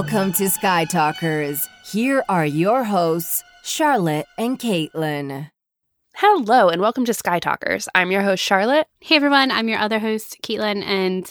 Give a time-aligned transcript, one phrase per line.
[0.00, 1.68] Welcome to Sky Talkers.
[1.84, 5.50] Here are your hosts, Charlotte and Caitlin.
[6.14, 7.86] Hello, and welcome to Sky Talkers.
[7.94, 8.86] I'm your host, Charlotte.
[9.00, 11.30] Hey everyone, I'm your other host, Caitlin, and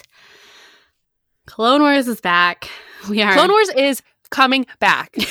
[1.47, 2.69] Clone Wars is back.
[3.09, 5.15] We are Clone Wars is coming back.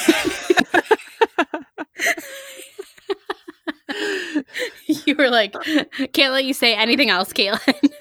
[4.88, 5.54] you were like,
[6.12, 7.92] can't let you say anything else, Caitlin.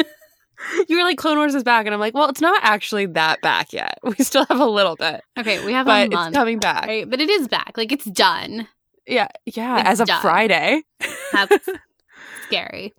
[0.88, 3.41] you were like, Clone Wars is back, and I'm like, well, it's not actually that
[3.41, 3.98] back yet.
[4.03, 6.85] We still have a little bit, okay, we have but a month, it's coming back.
[6.88, 7.09] right?
[7.09, 7.73] But it is back.
[7.77, 8.67] Like it's done.
[9.05, 9.80] Yeah, yeah.
[9.81, 10.21] It's as of done.
[10.21, 10.84] Friday,
[11.31, 11.70] That's
[12.48, 12.93] scary.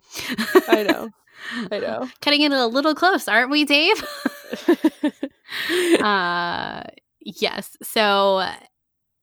[0.67, 1.09] I know,
[1.71, 2.09] I know.
[2.21, 4.03] Cutting it a little close, aren't we, Dave?
[6.01, 6.83] uh
[7.21, 7.77] yes.
[7.83, 8.45] So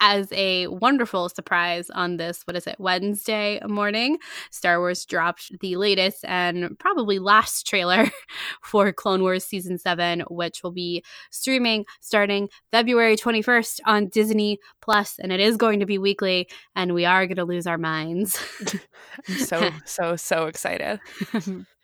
[0.01, 4.19] as a wonderful surprise on this, what is it, Wednesday morning,
[4.51, 8.11] Star Wars dropped the latest and probably last trailer
[8.63, 15.19] for Clone Wars Season 7, which will be streaming starting February 21st on Disney Plus,
[15.19, 18.39] and it is going to be weekly, and we are going to lose our minds.
[19.29, 21.01] I'm so, so, so excited.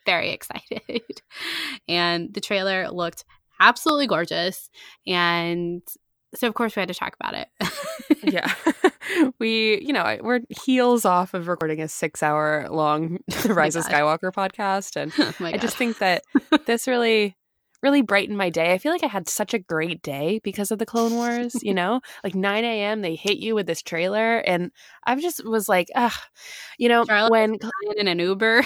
[0.07, 1.03] Very excited.
[1.89, 3.25] And the trailer looked
[3.61, 4.69] absolutely gorgeous.
[5.07, 5.83] And
[6.35, 7.49] so, of course, we had to talk about it.
[8.23, 8.53] yeah
[9.39, 13.85] we you know we're heels off of recording a six hour long the rise of
[13.85, 16.23] skywalker podcast and oh i just think that
[16.67, 17.37] this really
[17.83, 20.79] really brightened my day i feel like i had such a great day because of
[20.79, 24.71] the clone wars you know like 9 a.m they hit you with this trailer and
[25.05, 26.17] i just was like ah
[26.79, 28.65] you know Charlotte when Crying in an Uber.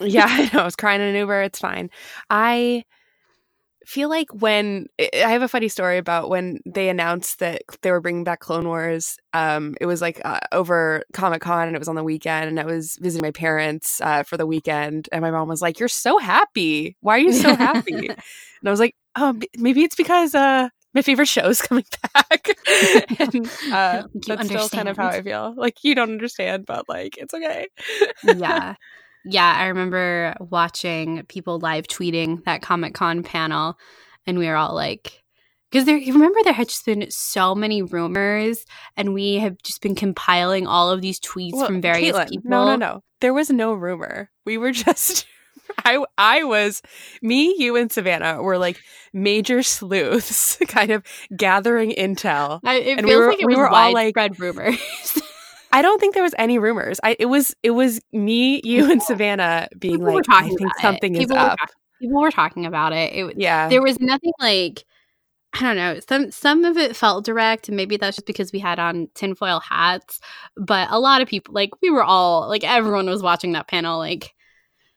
[0.00, 0.60] yeah, I know.
[0.60, 1.42] I was crying in an Uber.
[1.42, 1.90] It's fine.
[2.28, 2.84] I
[3.86, 8.00] feel like when I have a funny story about when they announced that they were
[8.00, 9.16] bringing back Clone Wars.
[9.32, 12.60] Um, it was like uh, over Comic Con, and it was on the weekend, and
[12.60, 15.88] I was visiting my parents uh, for the weekend, and my mom was like, "You're
[15.88, 16.96] so happy.
[17.00, 18.18] Why are you so happy?" and
[18.64, 21.84] I was like, "Oh, maybe it's because uh." My favorite show is coming
[22.14, 22.50] back,
[23.18, 25.52] and uh, that's still kind of how I feel.
[25.56, 27.66] Like you don't understand, but like it's okay.
[28.22, 28.76] yeah.
[29.24, 29.54] Yeah.
[29.58, 33.76] I remember watching people live tweeting that Comic Con panel,
[34.26, 35.22] and we were all like,
[35.70, 38.64] because there, you remember there had just been so many rumors,
[38.96, 42.50] and we have just been compiling all of these tweets Well, from various Caitlin, people.
[42.50, 43.00] No, no, no.
[43.20, 44.30] There was no rumor.
[44.44, 45.26] We were just
[45.84, 46.82] I I was
[47.22, 48.78] me, you and Savannah were like
[49.12, 51.02] major sleuths kind of
[51.36, 52.60] gathering intel.
[52.64, 54.76] I, it And we were- like it we was were all, like- rumors.
[55.74, 57.00] I don't think there was any rumors.
[57.02, 60.74] I it was it was me, you and Savannah being People were like I think
[60.80, 61.58] something is People were up.
[61.58, 63.12] talk- people were talking about it.
[63.12, 63.68] It Yeah.
[63.68, 64.84] there was nothing like
[65.54, 66.00] I don't know.
[66.08, 69.60] Some some of it felt direct, and maybe that's just because we had on tinfoil
[69.60, 70.20] hats.
[70.56, 73.98] But a lot of people, like we were all like everyone was watching that panel,
[73.98, 74.34] like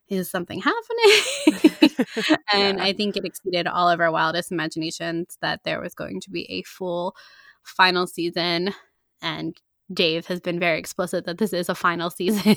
[0.09, 1.21] is something happening?
[2.53, 2.83] and Yeah.
[2.83, 6.43] I think it exceeded all of our wildest imaginations that there was going to be
[6.51, 7.15] a full
[7.63, 8.73] final season.
[9.21, 9.57] And
[9.93, 12.55] Dave has been very explicit that this is a final season.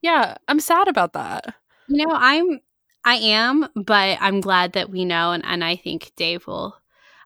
[0.00, 1.54] yeah, I'm sad about that.
[1.88, 2.60] You know, I'm
[3.04, 6.76] I am, but I'm glad that we know and, and I think Dave will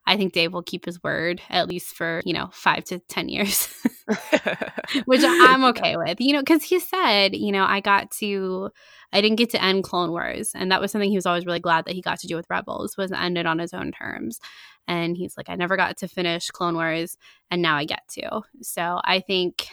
[0.07, 3.29] I think Dave will keep his word at least for, you know, five to ten
[3.29, 3.67] years.
[5.05, 6.21] Which I'm okay with.
[6.21, 8.71] You know, because he said, you know, I got to
[9.13, 10.51] I didn't get to end Clone Wars.
[10.55, 12.49] And that was something he was always really glad that he got to do with
[12.49, 14.39] Rebels was end it on his own terms.
[14.87, 17.17] And he's like, I never got to finish Clone Wars
[17.51, 18.41] and now I get to.
[18.61, 19.67] So I think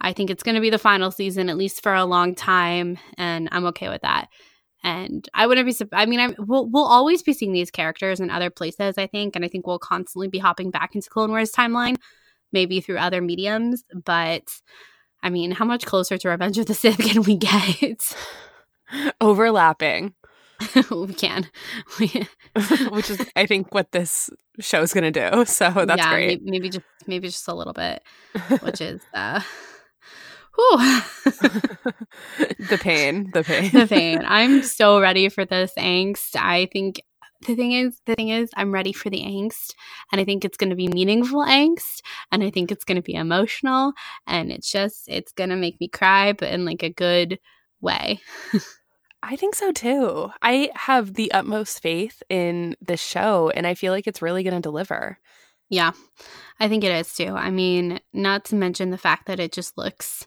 [0.00, 3.48] I think it's gonna be the final season, at least for a long time, and
[3.52, 4.28] I'm okay with that.
[4.84, 5.86] And I wouldn't be.
[5.92, 9.34] I mean, I'm, we'll we'll always be seeing these characters in other places, I think,
[9.34, 11.96] and I think we'll constantly be hopping back into Clone Wars timeline,
[12.52, 13.82] maybe through other mediums.
[14.04, 14.42] But
[15.22, 18.14] I mean, how much closer to Revenge of the Sith can we get?
[19.22, 20.12] Overlapping,
[20.90, 21.48] we can.
[22.90, 24.28] Which is I think what this
[24.60, 25.46] show is going to do.
[25.46, 26.42] So that's yeah, great.
[26.42, 28.02] may- Maybe, just maybe just a little bit,
[28.60, 29.40] which is uh.
[32.58, 33.70] the pain, the pain.
[33.72, 34.22] the pain.
[34.24, 36.36] I'm so ready for this angst.
[36.36, 37.02] I think
[37.46, 39.74] the thing is, the thing is, I'm ready for the angst,
[40.12, 43.02] and I think it's going to be meaningful angst, and I think it's going to
[43.02, 43.92] be emotional,
[44.26, 47.38] and it's just, it's going to make me cry, but in like a good
[47.80, 48.20] way.
[49.22, 50.30] I think so too.
[50.42, 54.54] I have the utmost faith in this show, and I feel like it's really going
[54.54, 55.18] to deliver.
[55.70, 55.92] Yeah,
[56.60, 57.34] I think it is too.
[57.34, 60.26] I mean, not to mention the fact that it just looks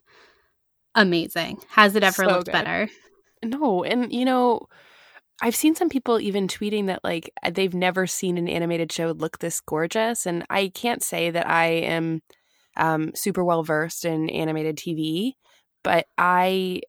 [0.95, 1.59] amazing.
[1.69, 2.53] Has it ever So looked good.
[2.53, 2.89] better?
[3.43, 4.67] No, and you know,
[5.41, 9.39] I've seen some people even tweeting that like they've never seen an animated show look
[9.39, 12.21] this gorgeous, and I can't say that I am
[12.77, 15.35] um, super well versed in animated TV,
[15.83, 16.81] but I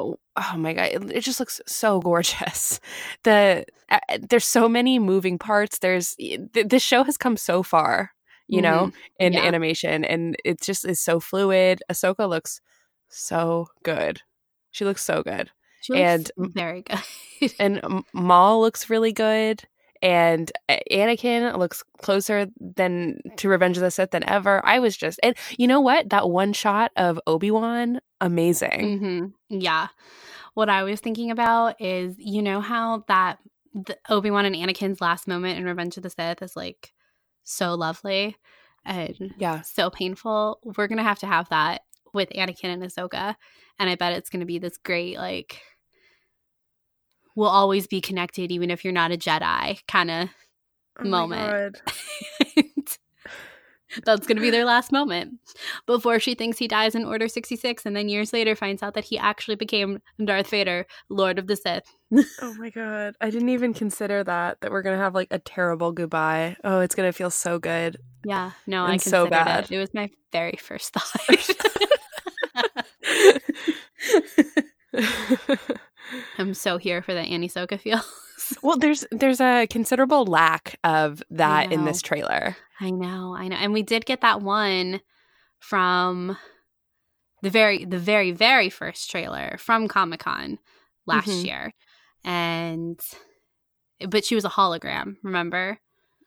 [0.00, 2.80] oh, oh my god, it, it, just looks so gorgeous.
[3.24, 3.98] The uh,
[4.28, 5.78] there's so many moving parts.
[5.78, 8.12] There's th- this show has come so far,
[8.46, 8.62] you mm-hmm.
[8.62, 9.42] know, in yeah.
[9.42, 11.82] animation, and it just is so fluid.
[11.90, 12.60] Ahsoka looks
[13.08, 14.22] so good.
[14.70, 15.50] She looks so good.
[15.82, 16.82] She and very
[17.40, 17.52] good.
[17.58, 19.64] and Maul looks really good
[20.02, 24.64] and Anakin looks closer than to Revenge of the Sith than ever.
[24.64, 26.10] I was just, and you know what?
[26.10, 29.00] That one shot of Obi Wan, amazing.
[29.00, 29.60] Mm-hmm.
[29.60, 29.88] Yeah.
[30.54, 33.38] What I was thinking about is, you know how that
[34.08, 36.92] Obi Wan and Anakin's last moment in Revenge of the Sith is like
[37.44, 38.36] so lovely
[38.84, 40.58] and yeah, so painful.
[40.64, 41.82] We're gonna have to have that
[42.12, 43.36] with Anakin and Ahsoka,
[43.78, 45.60] and I bet it's gonna be this great like
[47.40, 50.28] will always be connected, even if you're not a Jedi kind of
[50.98, 51.80] oh moment.
[54.04, 55.40] That's going to be their last moment
[55.84, 59.02] before she thinks he dies in Order 66 and then years later finds out that
[59.02, 61.92] he actually became Darth Vader, Lord of the Sith.
[62.40, 63.16] oh my god.
[63.20, 66.56] I didn't even consider that that we're going to have like a terrible goodbye.
[66.62, 67.96] Oh, it's going to feel so good.
[68.22, 69.64] Yeah, no, I considered so bad.
[69.64, 69.72] it.
[69.72, 71.10] It was my very first thought.
[76.38, 78.04] I'm so here for the Annie Soka feels.
[78.62, 82.56] well, there's there's a considerable lack of that in this trailer.
[82.80, 85.00] I know, I know, and we did get that one
[85.58, 86.36] from
[87.42, 90.58] the very the very very first trailer from Comic Con
[91.06, 91.46] last mm-hmm.
[91.46, 91.74] year,
[92.24, 93.00] and
[94.08, 95.16] but she was a hologram.
[95.22, 95.78] Remember?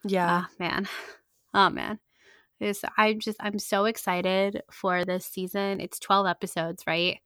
[0.06, 0.88] Yeah, oh, man.
[1.54, 2.00] Oh man.
[2.60, 5.82] This I'm just I'm so excited for this season.
[5.82, 7.20] It's 12 episodes, right?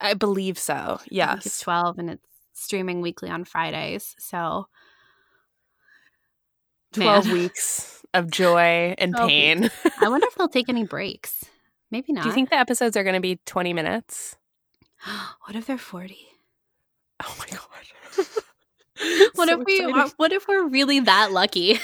[0.00, 1.00] I believe so.
[1.10, 1.46] Yes.
[1.46, 2.22] it's 12 and it's
[2.52, 4.14] streaming weekly on Fridays.
[4.18, 4.66] So
[6.92, 7.34] 12 man.
[7.34, 9.70] weeks of joy and pain.
[10.00, 11.44] I wonder if they'll take any breaks.
[11.90, 12.22] Maybe not.
[12.22, 14.36] Do you think the episodes are going to be 20 minutes?
[15.44, 16.16] what if they're 40?
[17.24, 17.68] Oh my god.
[19.34, 21.78] what so if we are, what if we're really that lucky?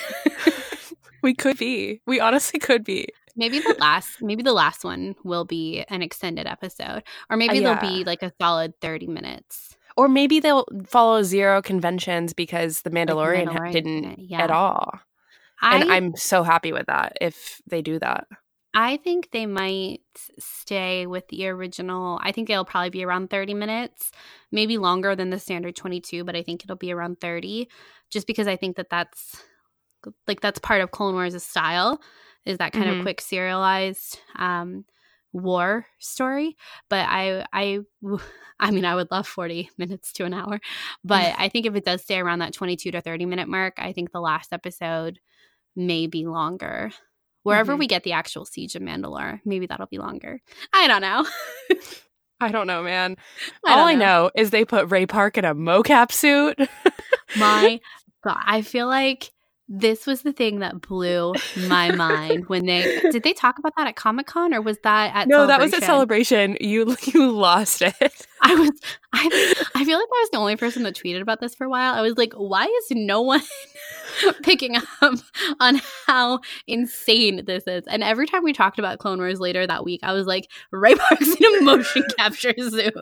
[1.22, 2.00] we could be.
[2.06, 3.08] We honestly could be.
[3.36, 7.02] Maybe the last maybe the last one will be an extended episode.
[7.31, 7.75] Or maybe uh, yeah.
[7.75, 9.76] there'll be like a solid 30 minutes.
[9.96, 14.42] Or maybe they'll follow zero conventions because the Mandalorian, like Mandalorian didn't yeah.
[14.42, 14.98] at all.
[15.62, 18.26] I, and I'm so happy with that if they do that.
[18.76, 20.00] I think they might
[20.38, 22.19] stay with the original.
[22.22, 24.10] I think it'll probably be around 30 minutes,
[24.50, 27.69] maybe longer than the standard 22, but I think it'll be around 30
[28.10, 29.42] just because I think that that's
[30.26, 32.00] like that's part of Clone Wars' style
[32.46, 33.00] is that kind mm-hmm.
[33.00, 34.85] of quick serialized um,
[35.32, 36.56] war story.
[36.88, 37.81] But I, I,
[38.61, 40.61] I mean, I would love 40 minutes to an hour.
[41.05, 43.93] But I think if it does stay around that 22 to 30 minute mark, I
[43.93, 45.19] think the last episode
[45.76, 46.91] may be longer.
[47.43, 47.81] Wherever mm-hmm.
[47.81, 50.41] we get the actual Siege of Mandalore, maybe that'll be longer.
[50.73, 51.26] I don't know.
[52.41, 53.17] I don't know, man.
[53.67, 53.85] I All know.
[53.85, 56.58] I know is they put Ray Park in a mocap suit.
[57.37, 57.81] My
[58.23, 59.31] God, I feel like
[59.69, 61.34] this was the thing that blew
[61.69, 65.14] my mind when they did they talk about that at Comic Con or was that
[65.14, 66.58] at No, that was at celebration.
[66.61, 68.26] You you lost it.
[68.43, 68.72] I was
[69.14, 71.70] I I feel like I was the only person that tweeted about this for a
[71.70, 71.94] while.
[71.94, 73.43] I was like, why is no one
[74.43, 75.19] picking up
[75.61, 77.84] on how insane this is?
[77.87, 80.94] And every time we talked about Clone Wars later that week, I was like, Ray
[80.94, 82.94] Park's in a motion capture suit.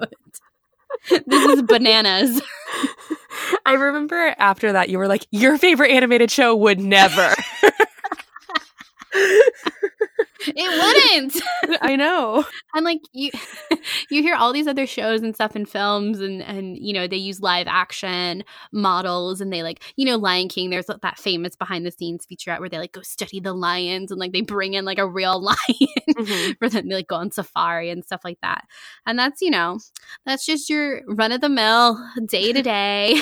[1.26, 2.40] This is bananas.
[3.66, 7.34] I remember after that, you were like, your favorite animated show would never.
[9.14, 11.42] it wouldn't.
[11.82, 12.44] I know.
[12.74, 13.30] And like you
[14.10, 17.16] you hear all these other shows and stuff in films and and you know, they
[17.16, 21.86] use live action models and they like, you know, Lion King, there's that famous behind
[21.86, 24.84] the scenes featurette where they like go study the lions and like they bring in
[24.84, 26.52] like a real lion mm-hmm.
[26.58, 28.64] for them to like go on safari and stuff like that.
[29.06, 29.78] And that's, you know,
[30.24, 33.20] that's just your run of the mill day to day.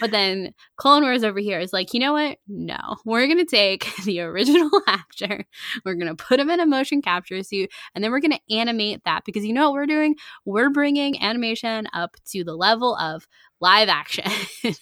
[0.00, 2.38] But then Clone Wars over here is like, you know what?
[2.46, 5.44] No, we're going to take the original actor,
[5.84, 8.54] we're going to put him in a motion capture suit, and then we're going to
[8.54, 10.16] animate that because you know what we're doing?
[10.44, 13.26] We're bringing animation up to the level of
[13.60, 14.30] live action.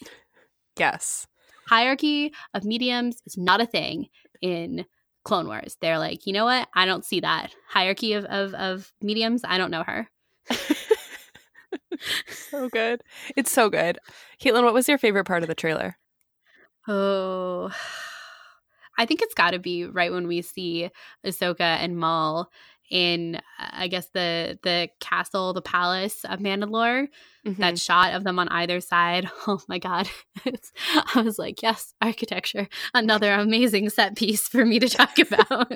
[0.78, 1.26] yes.
[1.66, 4.06] Hierarchy of mediums is not a thing
[4.40, 4.86] in
[5.24, 5.76] Clone Wars.
[5.80, 6.68] They're like, you know what?
[6.74, 7.52] I don't see that.
[7.68, 10.08] Hierarchy of, of, of mediums, I don't know her.
[12.28, 13.02] So good.
[13.36, 13.98] It's so good.
[14.40, 15.96] Caitlin, what was your favorite part of the trailer?
[16.88, 17.70] Oh,
[18.98, 20.90] I think it's got to be right when we see
[21.24, 22.50] Ahsoka and Maul
[22.90, 27.08] in, I guess the the castle, the palace of Mandalore.
[27.46, 27.60] Mm-hmm.
[27.60, 29.28] That shot of them on either side.
[29.46, 30.08] Oh my god!
[30.44, 30.72] It's,
[31.14, 35.68] I was like, yes, architecture, another amazing set piece for me to talk about.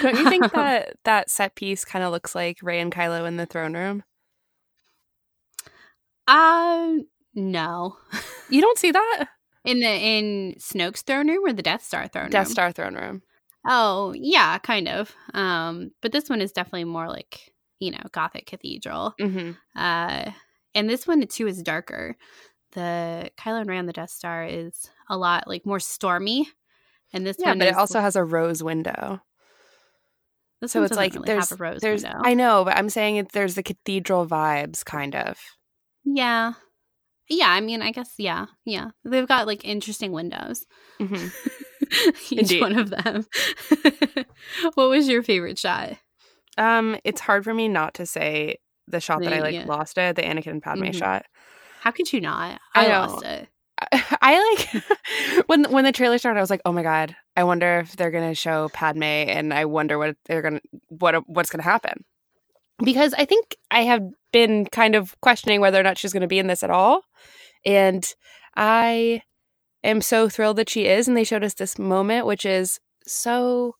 [0.00, 3.36] Don't you think that that set piece kind of looks like Rey and Kylo in
[3.36, 4.04] the throne room?
[6.26, 7.96] Um, no.
[8.52, 9.26] You don't see that
[9.64, 12.52] in the in Snoke's throne room or the Death Star throne Death room?
[12.52, 13.22] Star throne room.
[13.64, 15.14] Oh, yeah, kind of.
[15.34, 19.14] Um, but this one is definitely more like, you know, Gothic Cathedral.
[19.20, 20.32] hmm Uh,
[20.74, 22.16] and this one too is darker.
[22.72, 26.48] The Kylo Ren on the Death Star is a lot like more stormy,
[27.12, 29.20] and this Yeah, one but it also has a rose window.
[30.60, 32.20] this So one it's like really there's have a rose there's window.
[32.24, 35.38] I know, but I'm saying it, there's the cathedral vibes, kind of.
[36.04, 36.52] Yeah,
[37.28, 37.48] yeah.
[37.48, 38.90] I mean, I guess yeah, yeah.
[39.04, 40.64] They've got like interesting windows.
[40.98, 41.14] hmm
[42.30, 42.60] Each Indeed.
[42.60, 43.26] one of them.
[44.74, 45.96] what was your favorite shot?
[46.56, 49.64] Um, it's hard for me not to say the shot that I like yeah.
[49.66, 50.94] lost it, the Anakin and Padme Mhm.
[50.98, 51.26] shot.
[51.80, 52.60] How could you not?
[52.74, 53.48] I I, lost it.
[54.20, 56.38] I like when when the trailer started.
[56.38, 57.16] I was like, "Oh my god!
[57.36, 61.50] I wonder if they're gonna show Padme, and I wonder what they're gonna what what's
[61.50, 62.04] gonna happen."
[62.82, 66.38] Because I think I have been kind of questioning whether or not she's gonna be
[66.38, 67.02] in this at all,
[67.64, 68.06] and
[68.56, 69.22] I
[69.84, 71.08] am so thrilled that she is.
[71.08, 73.74] And they showed us this moment, which is so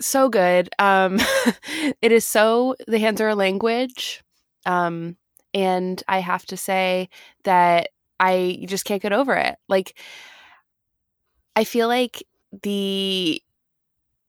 [0.00, 0.68] so good.
[0.78, 1.18] Um,
[2.02, 4.22] it is so the hands are a language,
[4.66, 5.16] um,
[5.54, 7.08] and I have to say
[7.44, 7.88] that
[8.20, 9.56] I just can't get over it.
[9.68, 9.98] Like,
[11.56, 12.22] I feel like
[12.62, 13.42] the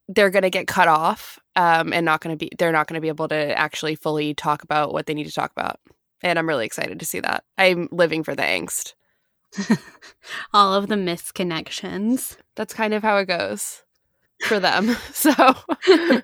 [0.08, 2.96] they're going to get cut off um, and not going to be they're not going
[2.96, 5.80] to be able to actually fully talk about what they need to talk about.
[6.22, 7.44] And I'm really excited to see that.
[7.58, 8.94] I'm living for the angst.
[10.54, 12.38] All of the misconnections.
[12.56, 13.84] That's kind of how it goes
[14.48, 14.96] for them.
[15.14, 15.34] so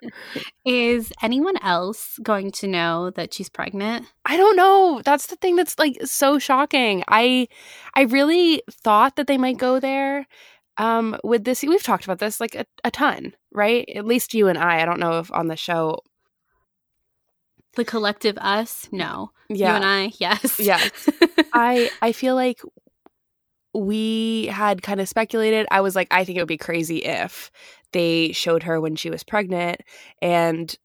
[0.66, 4.06] Is anyone else going to know that she's pregnant?
[4.26, 5.02] I don't know.
[5.04, 7.04] That's the thing that's like so shocking.
[7.08, 7.48] I
[7.96, 10.28] I really thought that they might go there
[10.80, 13.88] um with this we've talked about this like a, a ton, right?
[13.96, 14.82] At least you and I.
[14.82, 16.00] I don't know if on the show.
[17.76, 18.90] The collective us?
[18.92, 19.32] No.
[19.50, 19.70] Yeah.
[19.70, 20.12] You and I?
[20.18, 20.60] Yes.
[20.60, 21.10] Yes.
[21.54, 22.60] I I feel like
[23.74, 25.68] we had kind of speculated.
[25.70, 27.52] I was like, I think it would be crazy if
[27.92, 29.82] they showed her when she was pregnant,
[30.22, 30.76] and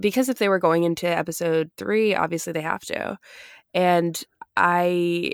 [0.00, 3.16] because if they were going into episode three, obviously they have to,
[3.72, 4.20] and
[4.56, 5.32] I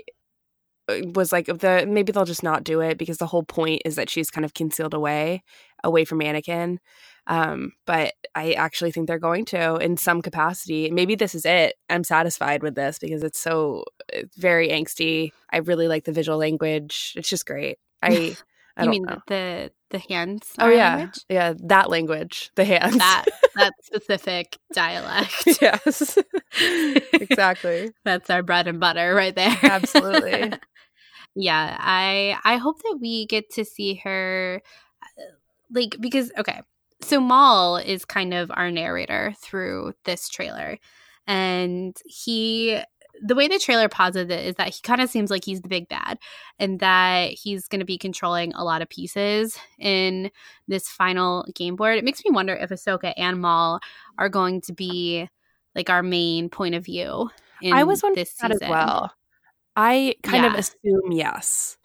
[1.13, 4.09] was like, the maybe they'll just not do it because the whole point is that
[4.09, 5.43] she's kind of concealed away,
[5.83, 6.77] away from Anakin.
[7.27, 10.89] Um, but I actually think they're going to in some capacity.
[10.89, 11.75] Maybe this is it.
[11.89, 15.31] I'm satisfied with this because it's so it's very angsty.
[15.51, 17.13] I really like the visual language.
[17.15, 17.77] It's just great.
[18.01, 18.35] I
[18.77, 19.19] I you mean know.
[19.27, 20.53] the the hands?
[20.57, 21.19] Oh yeah, language?
[21.29, 22.97] yeah, that language, the hands.
[22.97, 25.47] That that specific dialect.
[25.61, 26.17] yes,
[27.13, 27.91] exactly.
[28.05, 29.55] That's our bread and butter right there.
[29.61, 30.53] Absolutely.
[31.35, 34.61] Yeah, I I hope that we get to see her
[35.03, 35.21] uh,
[35.71, 36.61] like because okay.
[37.01, 40.77] So Maul is kind of our narrator through this trailer.
[41.27, 42.79] And he
[43.23, 45.67] the way the trailer posited it is that he kind of seems like he's the
[45.67, 46.17] big bad
[46.59, 50.31] and that he's going to be controlling a lot of pieces in
[50.67, 51.97] this final game board.
[51.97, 53.79] It makes me wonder if Ahsoka and Maul
[54.17, 55.29] are going to be
[55.75, 57.29] like our main point of view.
[57.61, 58.69] In I was wondering this that as season.
[58.69, 59.13] well.
[59.75, 61.77] I kind of assume yes.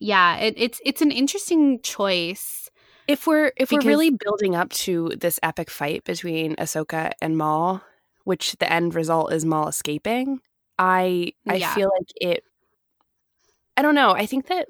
[0.00, 2.68] Yeah, it, it's it's an interesting choice.
[3.08, 7.36] If we're if Because- we're really building up to this epic fight between Ahsoka and
[7.36, 7.82] Maul,
[8.24, 10.40] which the end result is Maul escaping,
[10.78, 11.74] I I Yeah.
[11.74, 12.44] feel like it.
[13.76, 14.10] I don't know.
[14.12, 14.68] I think that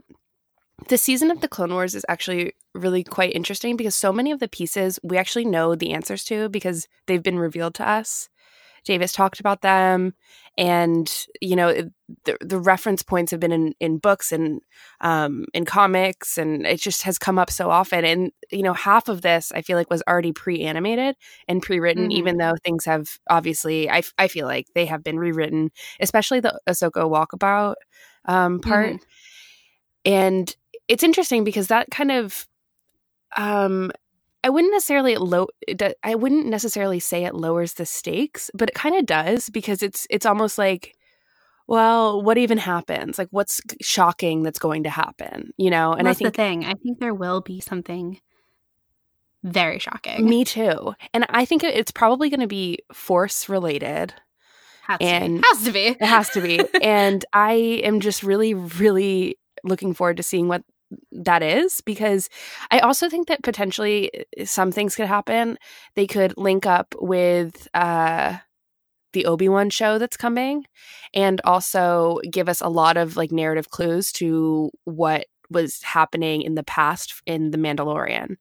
[0.88, 4.40] the season of the Clone Wars is actually really quite interesting because so many of
[4.40, 8.28] the pieces we actually know the answers to because they've been revealed to us.
[8.84, 10.14] Davis talked about them,
[10.58, 11.72] and you know
[12.24, 14.60] the the reference points have been in in books and
[15.00, 18.04] um, in comics, and it just has come up so often.
[18.04, 21.16] And you know, half of this I feel like was already pre animated
[21.48, 22.12] and pre written, Mhm.
[22.12, 25.70] even though things have obviously I, I feel like they have been rewritten,
[26.00, 27.74] especially the Ahsoka walkabout
[28.26, 28.96] um, part.
[30.04, 30.54] And
[30.88, 32.46] it's interesting because that kind of
[33.36, 33.90] um
[34.44, 35.48] I wouldn't necessarily low
[36.02, 40.06] I wouldn't necessarily say it lowers the stakes, but it kind of does because it's
[40.10, 40.96] it's almost like
[41.68, 43.18] well, what even happens?
[43.18, 45.92] Like what's shocking that's going to happen, you know?
[45.92, 46.64] And That's I think the thing.
[46.64, 48.20] I think there will be something
[49.44, 50.28] very shocking.
[50.28, 50.94] me too.
[51.14, 54.12] And I think it's probably going to be force related.
[54.82, 55.46] Has to and- be.
[55.48, 55.86] Has to be.
[55.86, 56.60] It has to be.
[56.82, 57.52] and I
[57.84, 60.64] am just really, really looking forward to seeing what
[61.12, 62.28] that is because
[62.70, 65.58] I also think that potentially uh, some things could happen.
[65.94, 68.38] They could link up with uh,
[69.12, 70.64] the Obi Wan show that's coming
[71.14, 76.54] and also give us a lot of like narrative clues to what was happening in
[76.54, 78.36] the past in The Mandalorian.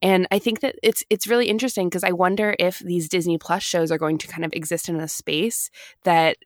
[0.00, 3.62] And I think that it's it's really interesting because I wonder if these Disney Plus
[3.62, 5.70] shows are going to kind of exist in a space
[6.04, 6.36] that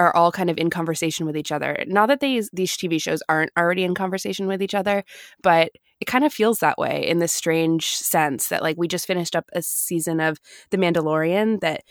[0.00, 1.84] are all kind of in conversation with each other.
[1.86, 5.04] Not that these these TV shows aren't already in conversation with each other,
[5.42, 9.06] but it kind of feels that way in this strange sense that like we just
[9.06, 10.38] finished up a season of
[10.70, 11.82] The Mandalorian that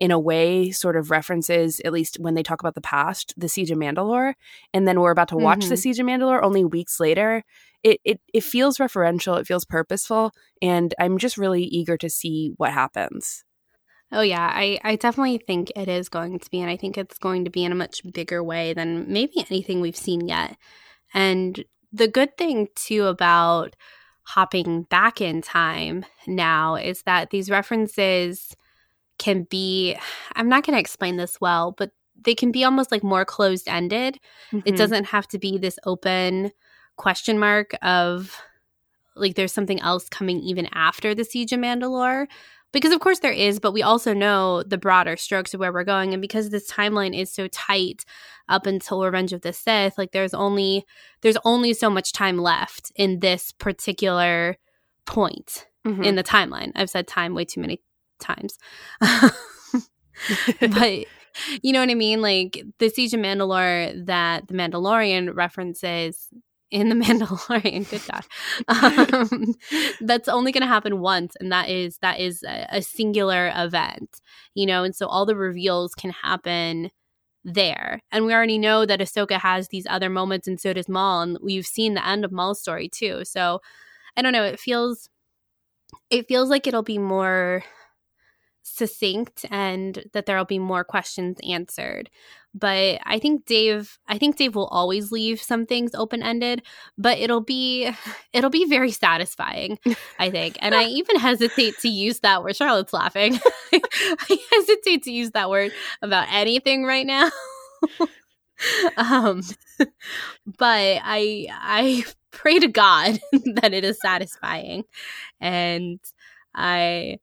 [0.00, 3.48] in a way sort of references at least when they talk about the past the
[3.48, 4.32] siege of mandalore.
[4.72, 5.68] And then we're about to watch mm-hmm.
[5.68, 7.44] the siege of mandalore only weeks later.
[7.82, 9.38] It, it it feels referential.
[9.38, 10.32] It feels purposeful.
[10.62, 13.44] And i'm just really eager to see what happens
[14.10, 17.18] Oh yeah, I, I definitely think it is going to be, and I think it's
[17.18, 20.56] going to be in a much bigger way than maybe anything we've seen yet.
[21.12, 21.62] And
[21.92, 23.76] the good thing too about
[24.22, 28.54] hopping back in time now is that these references
[29.18, 29.96] can be
[30.34, 33.68] I'm not going to explain this well, but they can be almost like more closed
[33.68, 34.18] ended.
[34.52, 34.60] Mm-hmm.
[34.66, 36.52] It doesn't have to be this open
[36.96, 38.36] question mark of
[39.16, 42.26] like there's something else coming even after the siege of Mandalore
[42.72, 45.84] because of course there is but we also know the broader strokes of where we're
[45.84, 48.04] going and because this timeline is so tight
[48.48, 50.84] up until revenge of the sith like there's only
[51.22, 54.56] there's only so much time left in this particular
[55.08, 56.04] point mm-hmm.
[56.04, 56.72] in the timeline.
[56.76, 57.80] I've said time way too many
[58.20, 58.58] times.
[60.60, 61.04] But
[61.62, 62.20] you know what i mean?
[62.20, 66.28] Like the siege of mandalore that the mandalorian references
[66.70, 67.88] in the Mandalorian.
[67.88, 68.24] Good God,
[68.68, 69.54] um,
[70.00, 74.20] that's only going to happen once, and that is that is a, a, singular event,
[74.54, 74.84] you know.
[74.84, 76.90] And so all the reveals can happen
[77.44, 81.22] there, and we already know that Ahsoka has these other moments, and so does Maul,
[81.22, 83.24] and we've seen the end of Maul's story too.
[83.24, 83.60] So
[84.16, 84.44] I don't know.
[84.44, 85.08] It feels
[86.10, 87.64] it feels like it'll be more
[88.76, 92.10] succinct and that there'll be more questions answered.
[92.54, 96.62] But i think dave i think dave will always leave some things open ended
[96.96, 97.90] but it'll be
[98.32, 99.78] it'll be very satisfying
[100.18, 100.56] i think.
[100.60, 103.38] And i even hesitate to use that word charlotte's laughing.
[103.72, 105.72] I hesitate to use that word
[106.02, 107.30] about anything right now.
[108.96, 109.42] Um
[110.58, 113.20] but i i pray to god
[113.54, 114.84] that it is satisfying.
[115.40, 116.00] And
[116.54, 117.18] i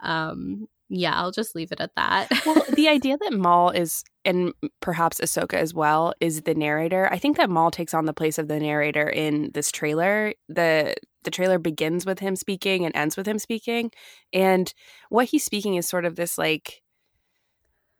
[0.00, 2.28] um yeah, I'll just leave it at that.
[2.44, 7.08] well, the idea that Maul is, and perhaps Ahsoka as well, is the narrator.
[7.10, 10.32] I think that Maul takes on the place of the narrator in this trailer.
[10.48, 10.94] the
[11.24, 13.90] The trailer begins with him speaking and ends with him speaking,
[14.32, 14.72] and
[15.08, 16.82] what he's speaking is sort of this like,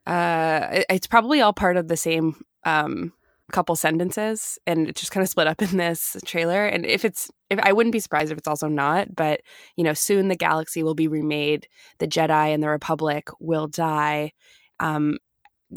[0.06, 3.12] uh, it's probably all part of the same um
[3.52, 7.30] couple sentences and it just kind of split up in this trailer and if it's
[7.48, 9.40] if I wouldn't be surprised if it's also not but
[9.76, 14.32] you know soon the galaxy will be remade the jedi and the republic will die
[14.80, 15.18] um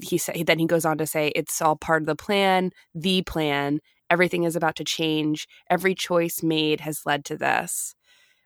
[0.01, 3.21] he said then he goes on to say it's all part of the plan the
[3.23, 3.79] plan
[4.10, 7.93] everything is about to change every choice made has led to this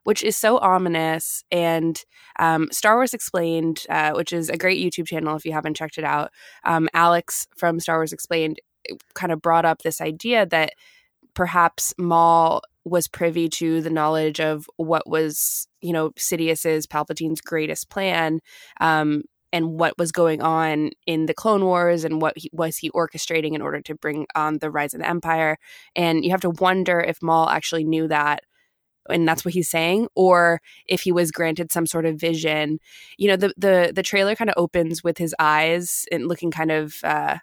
[0.03, 1.43] which is so ominous.
[1.51, 2.01] And
[2.39, 5.97] um, Star Wars Explained, uh, which is a great YouTube channel if you haven't checked
[5.97, 6.31] it out,
[6.63, 8.59] um, Alex from Star Wars Explained
[9.13, 10.73] kind of brought up this idea that
[11.33, 17.89] perhaps Maul was privy to the knowledge of what was, you know, Sidious's Palpatine's greatest
[17.89, 18.39] plan,
[18.81, 22.89] um, and what was going on in the Clone Wars, and what he, was he
[22.89, 25.57] orchestrating in order to bring on the rise of the Empire.
[25.95, 28.43] And you have to wonder if Maul actually knew that.
[29.09, 32.79] And that's what he's saying, or if he was granted some sort of vision.
[33.17, 36.71] You know, the the the trailer kind of opens with his eyes and looking kind
[36.71, 37.37] of uh,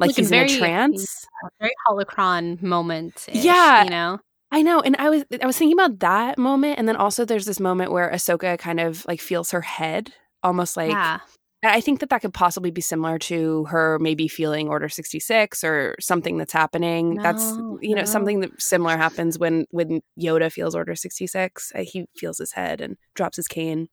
[0.00, 1.26] like he's very, in a trance.
[1.60, 3.26] Very holocron moment.
[3.32, 4.18] Yeah, you know.
[4.52, 7.46] I know, and I was I was thinking about that moment, and then also there's
[7.46, 10.90] this moment where Ahsoka kind of like feels her head, almost like.
[10.90, 11.20] Yeah.
[11.62, 15.62] I think that that could possibly be similar to her maybe feeling Order sixty six
[15.62, 17.16] or something that's happening.
[17.16, 17.50] No, that's
[17.82, 18.04] you know no.
[18.04, 21.70] something that similar happens when when Yoda feels Order sixty six.
[21.74, 23.88] Uh, he feels his head and drops his cane.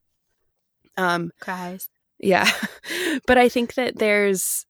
[0.95, 1.89] Um, cries.
[2.19, 2.49] Yeah,
[3.27, 4.65] but I think that there's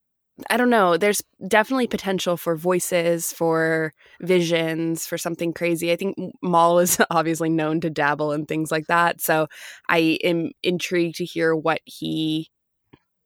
[0.50, 0.97] I don't know.
[0.97, 5.91] There's definitely potential for voices, for visions, for something crazy.
[5.91, 9.19] I think Maul is obviously known to dabble in things like that.
[9.19, 9.47] So
[9.89, 12.52] I am intrigued to hear what he,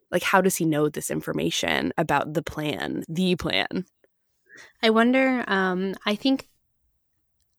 [0.09, 3.85] like, how does he know this information about the plan, the plan?
[4.81, 5.43] I wonder.
[5.47, 6.47] Um, I think,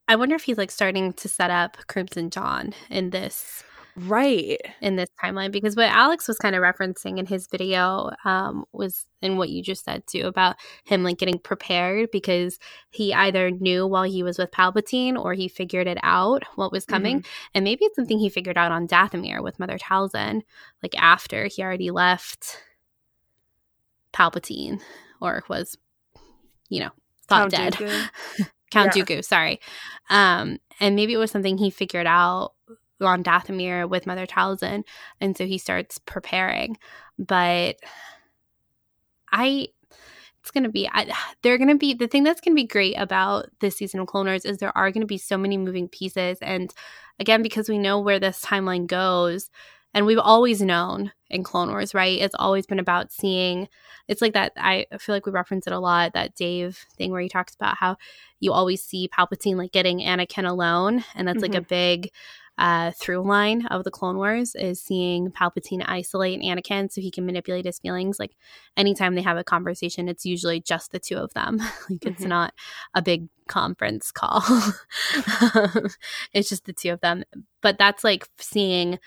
[0.09, 3.65] I wonder if he's like starting to set up Crimson Dawn in this
[3.97, 8.65] right in this timeline because what alex was kind of referencing in his video um,
[8.73, 12.59] was in what you just said too about him like getting prepared because
[12.91, 16.87] he either knew while he was with palpatine or he figured it out what was
[16.87, 17.51] coming mm-hmm.
[17.55, 20.41] and maybe it's something he figured out on dathomir with mother talzin
[20.83, 22.63] like after he already left
[24.13, 24.81] palpatine
[25.21, 25.77] or was
[26.69, 26.91] you know
[27.27, 28.09] thought Count dead Dooku.
[28.71, 29.05] count yeah.
[29.05, 29.61] dooku sorry
[30.09, 32.55] um and maybe it was something he figured out
[33.07, 34.85] on Dathomir with Mother Talzin,
[35.21, 36.77] and so he starts preparing.
[37.19, 37.77] But
[39.33, 39.69] I
[40.43, 41.13] it's going to be I,
[41.43, 44.09] they're going to be the thing that's going to be great about this season of
[44.09, 46.75] clone wars is there are going to be so many moving pieces and
[47.21, 49.51] again because we know where this timeline goes
[49.95, 53.69] and we've always known in clone wars right it's always been about seeing
[54.09, 57.21] it's like that i feel like we reference it a lot that dave thing where
[57.21, 57.97] he talks about how
[58.41, 61.53] you always see palpatine like getting anakin alone and that's mm-hmm.
[61.53, 62.11] like a big
[62.59, 67.27] uh, through line of the Clone Wars is seeing Palpatine isolate Anakin so he can
[67.27, 68.19] manipulate his feelings.
[68.19, 68.37] Like
[68.77, 71.59] anytime they have a conversation, it's usually just the two of them.
[71.91, 72.29] like it's mm-hmm.
[72.29, 72.55] not
[72.95, 74.43] a big conference call.
[76.33, 77.25] it's just the two of them.
[77.63, 78.99] But that's like seeing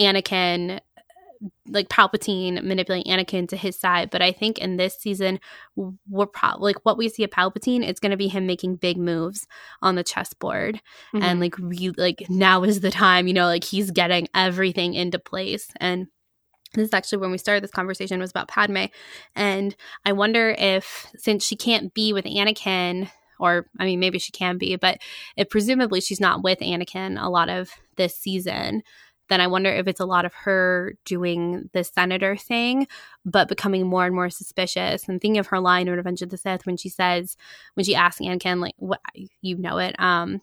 [0.00, 0.80] Anakin
[1.68, 4.10] like Palpatine manipulating Anakin to his side.
[4.10, 5.40] But I think in this season,
[5.76, 8.96] we're probably like what we see of Palpatine, it's going to be him making big
[8.96, 9.46] moves
[9.80, 10.76] on the chessboard,
[11.14, 11.22] mm-hmm.
[11.22, 15.18] and like re- like now is the time, you know, like he's getting everything into
[15.18, 16.06] place and.
[16.74, 18.84] This is actually when we started this conversation was about Padme,
[19.36, 19.76] and
[20.06, 24.56] I wonder if since she can't be with Anakin or I mean, maybe she can
[24.56, 24.96] be, but
[25.36, 28.82] it, presumably she's not with Anakin a lot of this season
[29.32, 32.86] then I wonder if it's a lot of her doing the senator thing,
[33.24, 35.08] but becoming more and more suspicious.
[35.08, 37.36] And thinking of her line in Revenge of the Sith when she says,
[37.74, 39.00] when she asks Anakin, like, what,
[39.40, 40.42] you know it, um,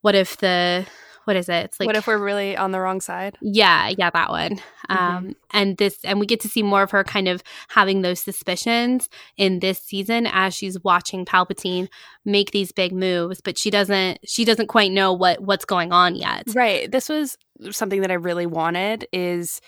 [0.00, 0.86] what if the
[1.24, 1.64] what is it?
[1.66, 3.36] It's like what if we're really on the wrong side?
[3.40, 4.56] Yeah, yeah, that one.
[4.90, 4.92] Mm-hmm.
[4.92, 8.20] Um, and this, and we get to see more of her kind of having those
[8.20, 11.88] suspicions in this season as she's watching Palpatine
[12.24, 16.16] make these big moves, but she doesn't, she doesn't quite know what what's going on
[16.16, 16.44] yet.
[16.54, 16.90] Right.
[16.90, 17.36] This was
[17.70, 19.06] something that I really wanted.
[19.12, 19.60] Is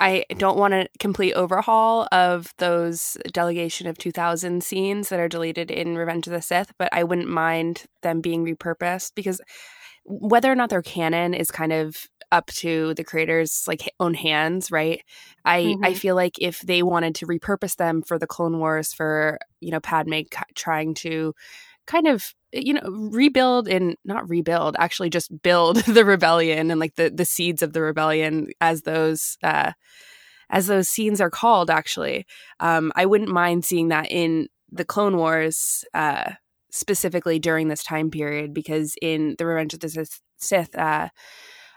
[0.00, 5.70] I don't want a complete overhaul of those delegation of 2000 scenes that are deleted
[5.70, 9.42] in Revenge of the Sith, but I wouldn't mind them being repurposed because
[10.04, 14.70] whether or not they're canon is kind of up to the creators like own hands
[14.70, 15.02] right
[15.44, 15.84] i mm-hmm.
[15.84, 19.70] i feel like if they wanted to repurpose them for the clone wars for you
[19.70, 20.20] know padme
[20.54, 21.34] trying to
[21.86, 22.82] kind of you know
[23.12, 27.72] rebuild and not rebuild actually just build the rebellion and like the the seeds of
[27.72, 29.72] the rebellion as those uh
[30.50, 32.26] as those scenes are called actually
[32.60, 36.30] um i wouldn't mind seeing that in the clone wars uh
[36.70, 40.06] specifically during this time period because in the Revenge of the
[40.38, 41.08] Sith uh,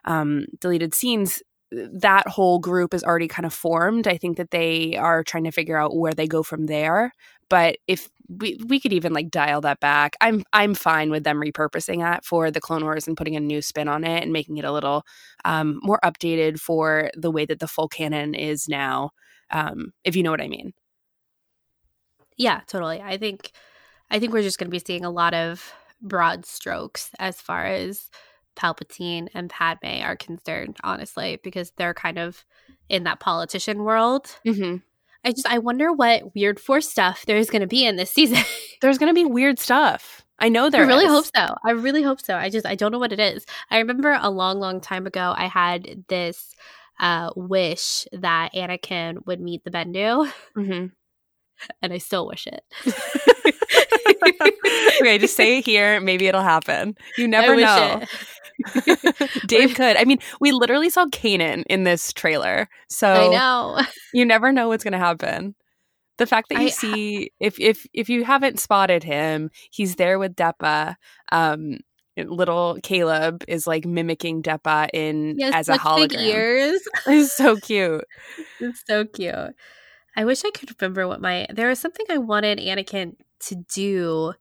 [0.06, 4.08] um, deleted scenes, that whole group is already kind of formed.
[4.08, 7.12] I think that they are trying to figure out where they go from there.
[7.50, 11.42] But if we we could even like dial that back, I'm I'm fine with them
[11.42, 14.58] repurposing that for the Clone Wars and putting a new spin on it and making
[14.58, 15.04] it a little
[15.46, 19.12] um, more updated for the way that the full canon is now.
[19.52, 20.74] Um, if you know what I mean.
[22.38, 23.02] Yeah, totally.
[23.02, 23.52] I think
[24.10, 27.66] I think we're just going to be seeing a lot of broad strokes as far
[27.66, 28.10] as
[28.56, 32.46] Palpatine and Padme are concerned, honestly, because they're kind of
[32.90, 34.38] in that politician world.
[34.46, 34.78] Mm-hmm.
[35.26, 38.44] I just I wonder what weird force stuff there's going to be in this season.
[38.82, 40.24] there's going to be weird stuff.
[40.40, 40.84] I know there.
[40.84, 41.12] I really is.
[41.12, 41.56] hope so.
[41.66, 42.36] I really hope so.
[42.36, 43.46] I just I don't know what it is.
[43.70, 46.54] I remember a long, long time ago I had this
[47.00, 50.88] uh, wish that Anakin would meet the Bendu, mm-hmm.
[51.82, 52.64] and I still wish it.
[55.02, 56.00] okay, just say it here.
[56.00, 56.96] Maybe it'll happen.
[57.18, 58.04] You never know.
[59.48, 59.98] Dave could.
[59.98, 62.70] I mean, we literally saw Kanan in this trailer.
[62.90, 63.82] So I know.
[64.14, 65.56] You never know what's gonna happen.
[66.18, 70.20] The fact that you I, see if if if you haven't spotted him, he's there
[70.20, 70.96] with Depa.
[71.32, 71.80] Um
[72.16, 76.10] little Caleb is like mimicking Depa in yes, as a hologram.
[76.10, 76.82] Big ears.
[77.08, 78.06] It's so cute.
[78.60, 79.56] It's so cute.
[80.16, 83.16] I wish I could remember what my there was something I wanted Anakin
[83.48, 84.34] to do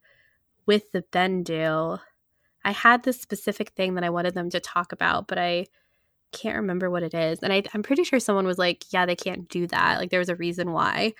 [0.65, 1.99] with the Bendu.
[2.65, 5.67] I had this specific thing that I wanted them to talk about, but I
[6.31, 7.39] can't remember what it is.
[7.39, 9.99] And I, am pretty sure someone was like, "Yeah, they can't do that.
[9.99, 11.13] Like, there was a reason why."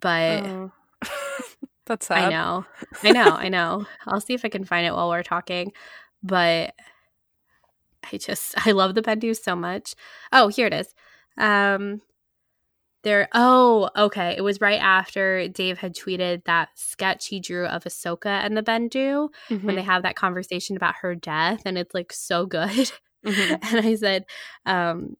[0.00, 0.72] But oh.
[1.86, 2.24] that's sad.
[2.24, 2.64] I know,
[3.02, 3.86] I know, I know.
[4.06, 5.72] I'll see if I can find it while we're talking.
[6.22, 6.74] But
[8.12, 9.94] I just, I love the Bendu so much.
[10.32, 10.94] Oh, here it is.
[11.38, 12.00] Um,
[13.06, 14.34] there, oh, okay.
[14.36, 18.64] It was right after Dave had tweeted that sketch he drew of Ahsoka and the
[18.64, 19.64] Bendu mm-hmm.
[19.64, 22.90] when they have that conversation about her death, and it's like so good.
[23.24, 23.54] Mm-hmm.
[23.76, 24.26] and I said,
[24.66, 25.16] um,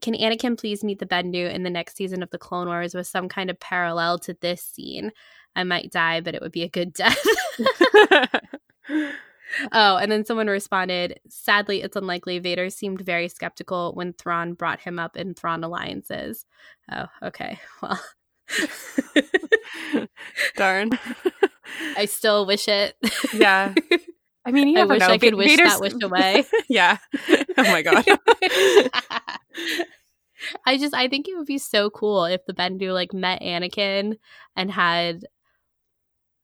[0.00, 3.06] can Anakin please meet the Bendu in the next season of the Clone Wars with
[3.06, 5.12] some kind of parallel to this scene?
[5.54, 7.22] I might die, but it would be a good death.
[9.72, 12.38] Oh, and then someone responded, sadly, it's unlikely.
[12.38, 16.44] Vader seemed very skeptical when Thrawn brought him up in Thrawn alliances.
[16.92, 17.58] Oh, okay.
[17.82, 18.00] Well,
[20.56, 20.90] darn.
[21.96, 22.96] I still wish it.
[23.34, 23.74] Yeah.
[24.44, 25.06] I mean, you I wish know.
[25.08, 26.44] I could wish that wish away.
[26.68, 26.98] yeah.
[27.58, 28.04] Oh my god.
[30.64, 34.16] I just I think it would be so cool if the Bendu like met Anakin
[34.54, 35.24] and had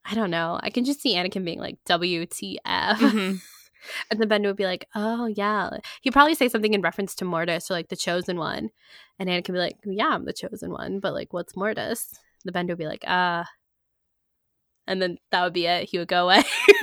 [0.05, 0.59] I don't know.
[0.63, 2.59] I can just see Anakin being like WTF.
[2.65, 3.37] Mm-hmm.
[4.11, 7.25] and the Bendu would be like, "Oh yeah." He'd probably say something in reference to
[7.25, 8.71] Mortis or like the chosen one.
[9.19, 12.13] And Anakin would be like, "Yeah, I'm the chosen one, but like what's Mortis?"
[12.45, 13.45] The Bendu would be like, "Uh,
[14.87, 15.89] and then that would be it.
[15.89, 16.43] He would go away.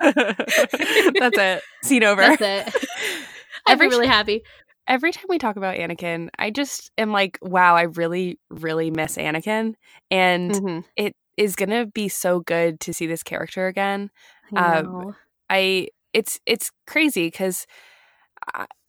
[0.00, 1.62] That's it.
[1.82, 2.22] Scene over.
[2.22, 2.86] That's it.
[3.66, 4.42] I'd be really happy.
[4.86, 9.16] Every time we talk about Anakin, I just am like, wow, I really, really miss
[9.16, 9.74] Anakin.
[10.10, 10.80] And mm-hmm.
[10.96, 14.10] it is gonna be so good to see this character again.
[14.54, 15.14] I, um,
[15.50, 17.66] I it's it's crazy because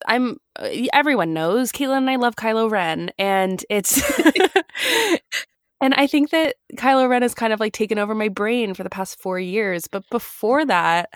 [0.08, 0.38] I'm
[0.94, 4.02] everyone knows Caitlin and I love Kylo Ren, and it's
[5.82, 8.84] And I think that Kylo Ren has kind of like taken over my brain for
[8.84, 9.88] the past four years.
[9.88, 11.10] But before that,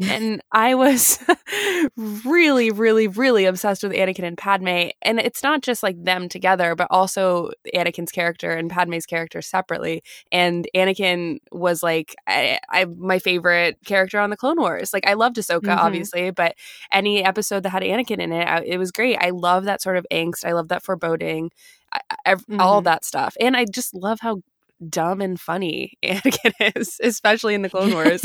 [0.00, 1.18] and I was
[1.96, 4.88] really, really, really obsessed with Anakin and Padme.
[5.02, 10.02] And it's not just like them together, but also Anakin's character and Padme's character separately.
[10.32, 14.92] And Anakin was like I, I my favorite character on the Clone Wars.
[14.92, 15.78] Like I loved Ahsoka, mm-hmm.
[15.78, 16.56] obviously, but
[16.92, 19.16] any episode that had Anakin in it, I, it was great.
[19.18, 20.44] I love that sort of angst.
[20.44, 21.50] I love that foreboding.
[21.92, 22.60] I, I, mm-hmm.
[22.60, 23.36] all that stuff.
[23.40, 24.40] And I just love how
[24.88, 28.22] dumb and funny Anakin is, especially in the Clone Wars.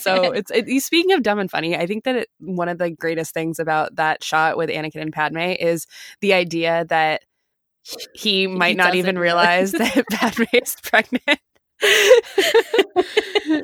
[0.00, 2.90] so it's it, speaking of dumb and funny, I think that it, one of the
[2.90, 5.86] greatest things about that shot with Anakin and Padme is
[6.20, 7.22] the idea that
[8.14, 11.40] he might he not even realize that Padme is pregnant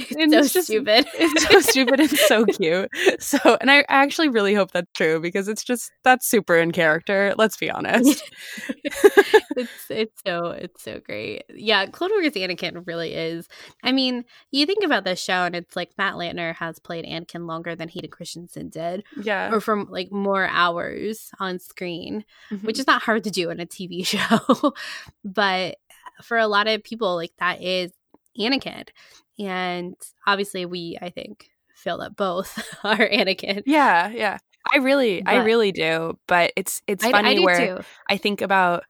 [0.00, 1.06] it's so just, stupid.
[1.14, 2.90] It's so stupid and so cute.
[3.20, 7.34] So, and I actually really hope that's true because it's just that's super in character.
[7.36, 8.22] Let's be honest.
[8.84, 11.44] it's it's so it's so great.
[11.54, 13.48] Yeah, Clone Wars Anakin really is.
[13.82, 17.46] I mean, you think about this show and it's like Matt Lanter has played Anakin
[17.46, 19.04] longer than Hayden Christensen did.
[19.20, 22.66] Yeah, or from like more hours on screen, mm-hmm.
[22.66, 24.74] which is not hard to do in a TV show,
[25.24, 25.76] but
[26.22, 27.92] for a lot of people, like that is
[28.38, 28.88] Anakin.
[29.38, 29.94] And
[30.26, 33.62] obviously, we, I think, feel that both are Anakin.
[33.66, 34.38] Yeah, yeah.
[34.70, 36.18] I really, but, I really do.
[36.26, 37.84] But it's it's funny I, I where too.
[38.08, 38.84] I think about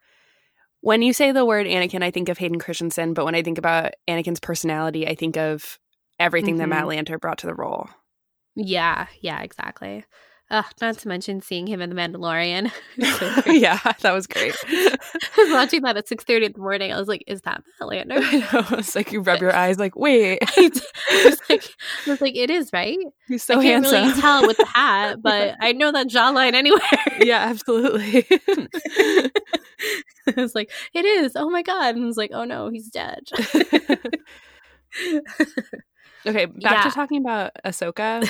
[0.81, 3.15] when you say the word Anakin, I think of Hayden Christensen.
[3.15, 5.79] But when I think about Anakin's personality, I think of
[6.19, 6.61] everything mm-hmm.
[6.61, 7.13] that Matt mm-hmm.
[7.13, 7.89] Lanter brought to the role.
[8.57, 10.05] Yeah, yeah, exactly.
[10.51, 12.73] Uh, not to mention seeing him in The Mandalorian.
[13.47, 14.55] yeah, that was great.
[14.67, 14.97] I
[15.37, 16.91] was watching that at six thirty in the morning.
[16.91, 20.39] I was like, "Is that Matt Lanter?" It's like you rub your eyes, like, "Wait."
[20.57, 20.71] I,
[21.25, 21.65] was like,
[22.07, 24.09] I was like, "It is right." He's so I can't handsome.
[24.09, 26.81] Really tell with the hat, but I know that jawline anywhere.
[27.21, 28.27] yeah, absolutely.
[30.27, 31.95] I was like, "It is." Oh my god!
[31.95, 33.21] And I was like, "Oh no, he's dead."
[36.27, 36.83] okay, back yeah.
[36.85, 38.27] to talking about Ahsoka.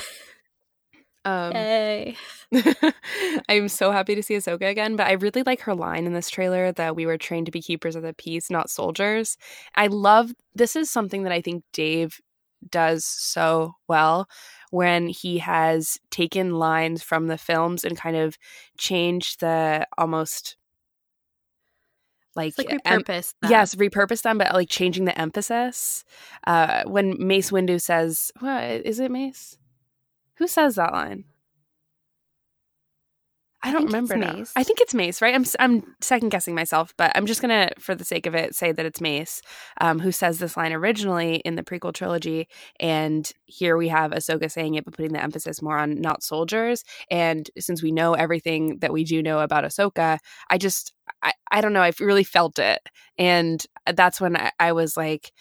[1.28, 2.16] Um, hey.
[3.48, 6.30] I'm so happy to see Ahsoka again, but I really like her line in this
[6.30, 9.36] trailer that we were trained to be keepers of the peace, not soldiers.
[9.74, 12.18] I love this is something that I think Dave
[12.70, 14.28] does so well
[14.70, 18.38] when he has taken lines from the films and kind of
[18.78, 20.56] changed the almost
[22.34, 26.04] like, like repurpose em- yes repurpose them but like changing the emphasis
[26.46, 29.56] uh when mace windu says what is it mace
[30.38, 31.24] who says that line?
[33.60, 34.44] I, don't remember now.
[34.54, 35.34] I think it's Mace, right?
[35.34, 38.70] I'm I'm second guessing myself, but I'm just gonna, for the sake of it, say
[38.70, 39.42] that it's Mace
[39.80, 42.46] um, who says this line originally in the prequel trilogy,
[42.78, 46.84] and here we have Ahsoka saying it, but putting the emphasis more on not soldiers.
[47.10, 51.60] And since we know everything that we do know about Ahsoka, I just I, I
[51.60, 52.80] don't know, I really felt it,
[53.18, 55.32] and that's when I, I was like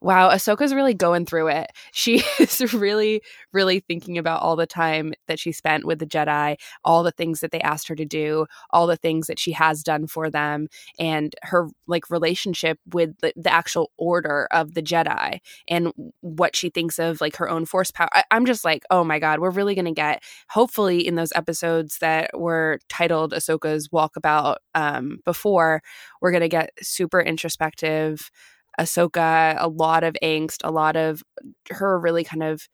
[0.00, 1.70] wow, Ahsoka's really going through it.
[1.92, 6.56] She is really, really thinking about all the time that she spent with the Jedi,
[6.84, 9.82] all the things that they asked her to do, all the things that she has
[9.82, 15.38] done for them, and her like relationship with the, the actual order of the Jedi
[15.68, 18.08] and what she thinks of like her own force power.
[18.12, 21.32] I, I'm just like, oh my God, we're really going to get, hopefully, in those
[21.34, 25.82] episodes that were titled Ahsoka's Walkabout um, before,
[26.20, 28.30] we're going to get super introspective
[28.78, 31.22] Ahsoka a lot of angst, a lot of
[31.70, 32.68] her really kind of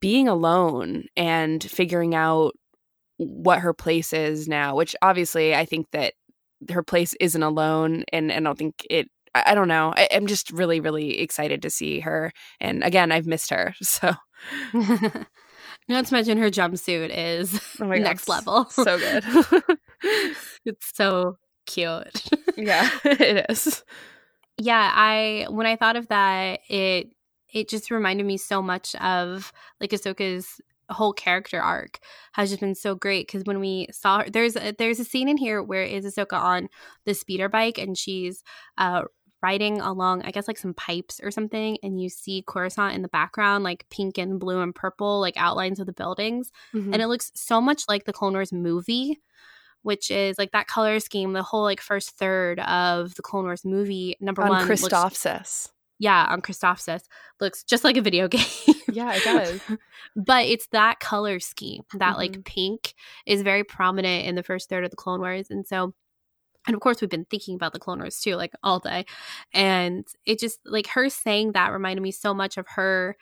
[0.00, 2.54] being alone and figuring out
[3.18, 6.14] what her place is now, which obviously I think that
[6.70, 9.92] her place isn't alone and, and I don't think it I, I don't know.
[9.96, 12.32] I, am just really, really excited to see her.
[12.60, 13.74] And again, I've missed her.
[13.82, 14.14] So
[15.88, 18.64] not to mention her jumpsuit is oh next God, level.
[18.70, 19.24] So good.
[20.64, 22.24] it's so cute.
[22.56, 23.84] yeah, it is
[24.62, 27.12] yeah, I when I thought of that, it
[27.52, 31.98] it just reminded me so much of like Ahsoka's whole character arc
[32.32, 35.28] has just been so great because when we saw her, there's a, there's a scene
[35.28, 36.68] in here where is Ahsoka on
[37.06, 38.42] the speeder bike and she's
[38.78, 39.02] uh
[39.42, 43.08] riding along, I guess like some pipes or something, and you see Coruscant in the
[43.08, 46.92] background, like pink and blue and purple, like outlines of the buildings, Mhm.
[46.92, 49.20] and it looks so much like the Clone Wars movie.
[49.82, 53.64] Which is like that color scheme, the whole like first third of the Clone Wars
[53.64, 54.16] movie.
[54.20, 55.70] Number on one, looks- Christophsis.
[55.98, 57.02] yeah, on Christophsis,
[57.40, 58.44] looks just like a video game.
[58.92, 59.60] Yeah, it does.
[60.14, 62.18] but it's that color scheme that Mhm.
[62.18, 62.94] like pink
[63.26, 65.94] is very prominent in the first third of the clone wars and so
[66.66, 69.04] and of course we've been thinking about the clone wars too like all day
[69.54, 73.16] and it just like her saying that reminded me so much of her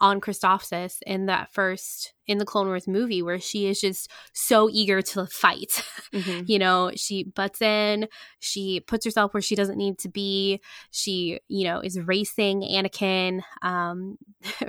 [0.00, 4.68] on Christophsis in that first in the Clone Wars movie where she is just so
[4.70, 5.82] eager to fight.
[6.14, 6.48] Mhm.
[6.48, 8.06] you know, she butts in,
[8.38, 10.60] she puts herself where she doesn't need to be.
[10.92, 13.42] She, you know, is racing Anakin.
[13.62, 14.16] Um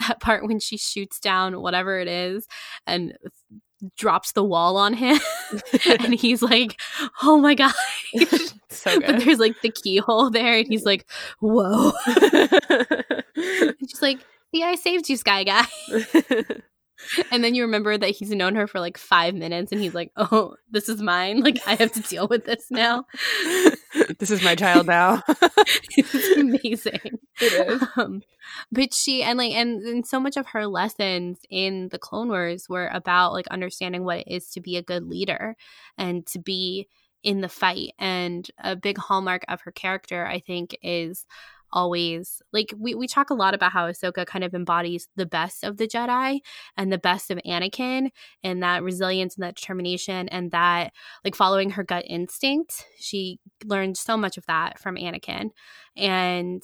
[0.00, 2.46] that part when she shoots down whatever it is
[2.86, 3.16] and
[3.96, 5.18] drops the wall on him
[5.88, 6.78] and he's like,
[7.22, 7.72] "Oh my god."
[8.68, 9.20] so but good.
[9.22, 11.06] there's like the keyhole there and he's like,
[11.40, 11.92] "Whoa."
[13.36, 14.18] She's like,
[14.52, 15.66] "Yeah, I saved you, Sky Guy."
[17.30, 20.12] And then you remember that he's known her for like five minutes, and he's like,
[20.16, 21.40] "Oh, this is mine.
[21.40, 23.06] Like I have to deal with this now."
[24.18, 25.22] this is my child now.
[25.96, 27.18] it's amazing.
[27.40, 27.88] It is.
[27.96, 28.22] Um,
[28.70, 32.68] but she and like and, and so much of her lessons in the Clone Wars
[32.68, 35.56] were about like understanding what it is to be a good leader
[35.96, 36.88] and to be
[37.22, 37.92] in the fight.
[37.98, 41.26] And a big hallmark of her character, I think, is
[41.72, 45.64] always like we, we talk a lot about how Ahsoka kind of embodies the best
[45.64, 46.40] of the Jedi
[46.76, 48.10] and the best of Anakin
[48.42, 50.92] and that resilience and that determination and that
[51.24, 52.86] like following her gut instinct.
[52.98, 55.50] She learned so much of that from Anakin.
[55.96, 56.62] And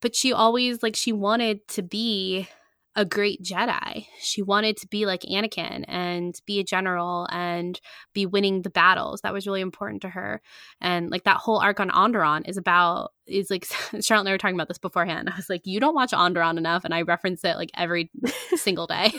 [0.00, 2.48] but she always like she wanted to be
[2.96, 4.06] a great Jedi.
[4.20, 7.80] She wanted to be like Anakin and be a general and
[8.12, 9.20] be winning the battles.
[9.22, 10.40] That was really important to her.
[10.80, 13.64] And like that whole arc on Onderon is about is like
[14.00, 15.28] Charlotte and I were talking about this beforehand.
[15.28, 18.10] I was like, you don't watch Onderon enough, and I reference it like every
[18.56, 19.12] single day.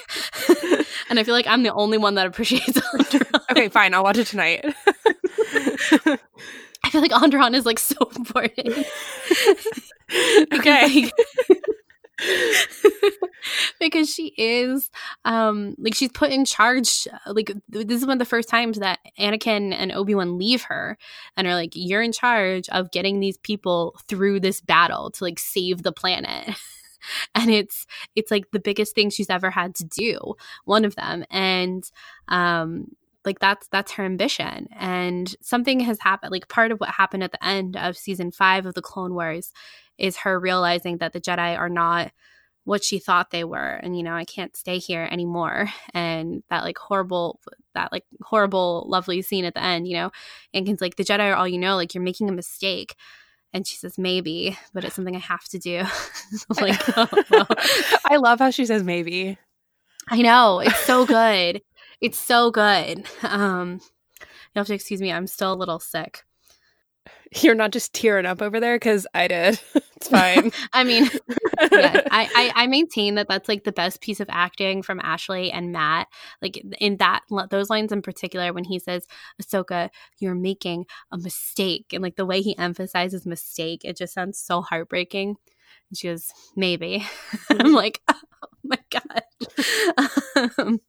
[1.10, 3.42] and I feel like I'm the only one that appreciates Onderon.
[3.52, 3.94] okay, fine.
[3.94, 4.64] I'll watch it tonight.
[6.84, 8.86] I feel like Onderon is like so important.
[10.54, 11.12] okay.
[14.06, 14.90] Because she is
[15.26, 19.00] um like she's put in charge like this is one of the first times that
[19.20, 20.98] Anakin and Obi-Wan leave her
[21.36, 25.40] and are like you're in charge of getting these people through this battle to like
[25.40, 26.50] save the planet.
[27.36, 31.24] And it's it's like the biggest thing she's ever had to do one of them.
[31.30, 31.88] And
[32.30, 34.70] um like that's that's her ambition.
[34.76, 38.66] And something has happened like part of what happened at the end of season 5
[38.66, 39.52] of the clone wars
[40.00, 42.12] is her realizing that the jedi are not
[42.66, 46.64] what she thought they were and you know i can't stay here anymore and that
[46.64, 47.40] like horrible
[47.74, 50.12] that like horrible lovely scene at the end you know
[50.54, 52.96] and like the jedi are all you know like you're making a mistake
[53.54, 55.84] and she says maybe but it's something i have to do
[56.62, 57.48] like oh, well.
[58.06, 59.38] I love how she says maybe.
[60.08, 60.60] I know.
[60.60, 61.62] It's so good.
[62.02, 63.06] it's so good.
[63.24, 63.80] Um
[64.22, 66.24] you have to excuse me, I'm still a little sick.
[67.42, 69.60] You're not just tearing up over there because I did.
[69.96, 70.52] It's fine.
[70.74, 71.10] I mean,
[71.72, 75.52] yeah, I, I I maintain that that's like the best piece of acting from Ashley
[75.52, 76.08] and Matt.
[76.42, 79.08] Like in that those lines in particular, when he says,
[79.42, 84.38] "Ahsoka, you're making a mistake," and like the way he emphasizes mistake, it just sounds
[84.40, 85.36] so heartbreaking.
[85.90, 87.06] And she goes, "Maybe."
[87.50, 89.24] I'm like, "Oh my god."
[90.58, 90.80] um,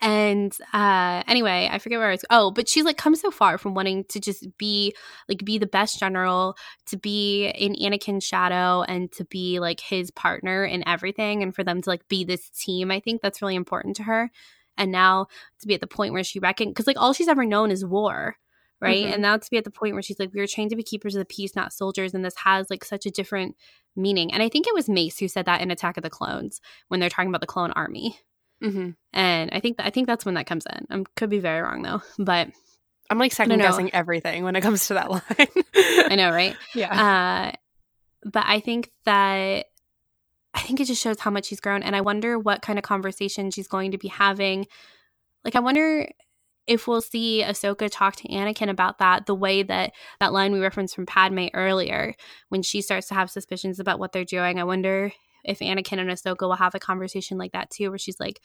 [0.00, 3.58] and uh anyway i forget where i was oh but she's like come so far
[3.58, 4.94] from wanting to just be
[5.28, 6.56] like be the best general
[6.86, 11.64] to be in anakin's shadow and to be like his partner in everything and for
[11.64, 14.30] them to like be this team i think that's really important to her.
[14.76, 15.26] And now
[15.60, 17.84] to be at the point where she reckon because like all she's ever known is
[17.84, 18.36] war
[18.80, 19.04] right?
[19.06, 19.14] Mhm.
[19.14, 20.84] and now to be at the point where she's like we were trained to be
[20.84, 23.56] keepers of the peace not soldiers and this has like such a different
[23.96, 24.32] meaning.
[24.32, 27.00] And i think it was mace who said that in attack of the clones when
[27.00, 28.20] they're talking about the clone army
[28.62, 30.86] hmm and I think I think that's when that comes in.
[30.90, 32.48] I could be very wrong though, but
[33.10, 35.22] I'm like second guessing everything when it comes to that line.
[35.74, 36.56] I know, right?
[36.74, 37.52] Yeah.
[37.52, 37.56] Uh,
[38.30, 39.66] but I think that
[40.54, 42.82] I think it just shows how much she's grown, and I wonder what kind of
[42.82, 44.66] conversation she's going to be having.
[45.44, 46.08] Like, I wonder
[46.66, 50.60] if we'll see Ahsoka talk to Anakin about that the way that that line we
[50.60, 52.14] referenced from Padme earlier,
[52.48, 54.60] when she starts to have suspicions about what they're doing.
[54.60, 55.12] I wonder
[55.44, 58.40] if Anakin and Ahsoka will have a conversation like that too, where she's like,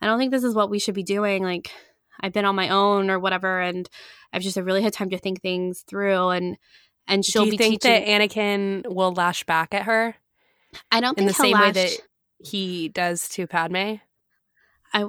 [0.00, 1.42] I don't think this is what we should be doing.
[1.42, 1.70] Like,
[2.20, 3.88] I've been on my own or whatever, and
[4.32, 6.56] I've just really had time to think things through, and
[7.06, 8.04] and she'll Do you be think teaching.
[8.04, 10.16] that Anakin will lash back at her
[10.90, 11.90] I don't in think the same way that
[12.38, 13.94] he does to Padme?
[14.92, 15.06] I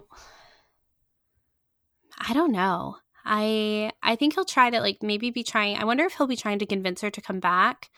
[2.19, 2.97] I don't know.
[3.29, 5.75] I I think he'll try to like maybe be trying.
[5.77, 7.89] I wonder if he'll be trying to convince her to come back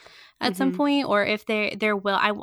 [0.42, 0.58] at mm-hmm.
[0.58, 2.16] some point, or if there there will.
[2.16, 2.34] I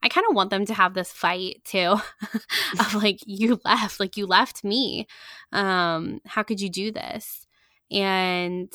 [0.00, 1.96] I kind of want them to have this fight too,
[2.80, 5.08] of like you left, like you left me.
[5.52, 7.46] Um, how could you do this?
[7.90, 8.72] And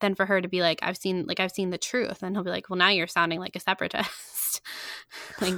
[0.00, 2.44] then for her to be like, I've seen like I've seen the truth, and he'll
[2.44, 4.60] be like, well, now you're sounding like a separatist.
[5.40, 5.54] like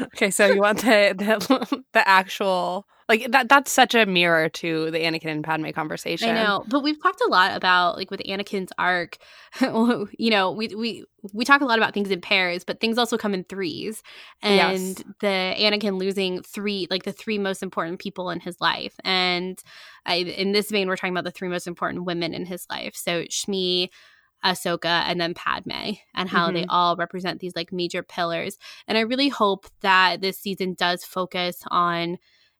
[0.00, 4.90] okay, so you want the, the the actual like that that's such a mirror to
[4.90, 6.30] the Anakin and Padme conversation.
[6.30, 9.18] I know, but we've talked a lot about like with Anakin's arc,
[9.60, 11.04] you know, we we
[11.34, 14.02] we talk a lot about things in pairs, but things also come in threes.
[14.40, 15.04] And yes.
[15.20, 18.94] the Anakin losing three like the three most important people in his life.
[19.04, 19.62] And
[20.06, 22.96] I, in this vein we're talking about the three most important women in his life.
[22.96, 23.90] So Shmi,
[24.42, 26.54] Ahsoka and then Padme and how mm-hmm.
[26.54, 28.58] they all represent these like major pillars.
[28.88, 32.16] And I really hope that this season does focus on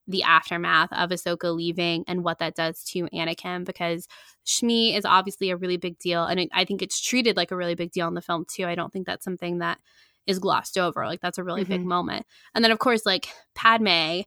[0.07, 4.09] the aftermath of Ahsoka leaving and what that does to Anakin because
[4.45, 6.25] Shmi is obviously a really big deal.
[6.25, 8.67] And it, I think it's treated like a really big deal in the film too.
[8.67, 9.79] I don't think that's something that
[10.27, 11.07] is glossed over.
[11.07, 11.73] Like that's a really mm-hmm.
[11.73, 12.27] big moment.
[12.55, 14.23] And then of course, like Padme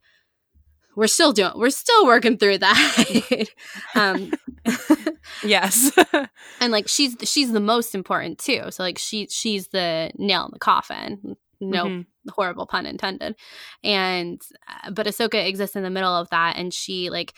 [0.96, 3.48] we're still doing we're still working through that
[3.96, 4.32] um
[5.44, 5.92] yes
[6.62, 10.52] and like she's she's the most important too so like she she's the nail in
[10.54, 12.02] the coffin no mm-hmm.
[12.30, 13.36] horrible pun intended.
[13.84, 17.34] And uh, but ahsoka exists in the middle of that and she like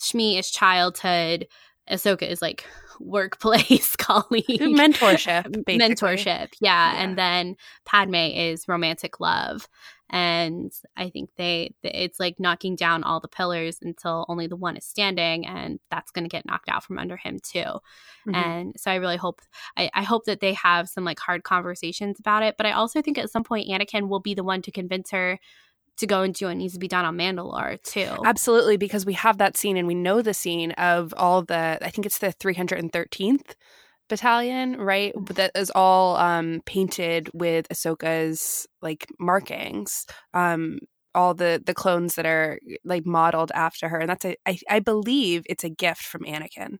[0.00, 1.46] shmi is childhood.
[1.90, 2.66] Ahsoka is like
[2.98, 4.44] workplace colleague.
[4.60, 5.78] Mentorship basically.
[5.78, 6.92] mentorship yeah.
[6.92, 7.02] yeah.
[7.02, 9.68] And then padme is romantic love
[10.10, 14.76] and i think they it's like knocking down all the pillars until only the one
[14.76, 18.34] is standing and that's going to get knocked out from under him too mm-hmm.
[18.34, 19.40] and so i really hope
[19.76, 23.02] I, I hope that they have some like hard conversations about it but i also
[23.02, 25.38] think at some point anakin will be the one to convince her
[25.96, 28.10] to go and do what needs to be done on Mandalore too.
[28.24, 31.88] Absolutely, because we have that scene and we know the scene of all the I
[31.88, 33.54] think it's the 313th
[34.08, 35.12] battalion, right?
[35.34, 40.06] That is all um, painted with Ahsoka's like markings.
[40.34, 40.78] Um,
[41.14, 44.80] all the the clones that are like modeled after her, and that's a I, I
[44.80, 46.76] believe it's a gift from Anakin.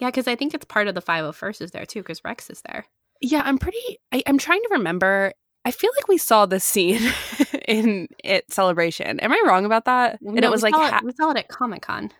[0.00, 2.60] Yeah, because I think it's part of the 501st is there too, because Rex is
[2.66, 2.84] there.
[3.20, 3.98] Yeah, I'm pretty.
[4.12, 5.32] I, I'm trying to remember.
[5.64, 7.00] I feel like we saw this scene
[7.68, 9.18] in it celebration.
[9.20, 10.18] Am I wrong about that?
[10.20, 12.10] No, and it was like ha- it, we saw it at Comic Con.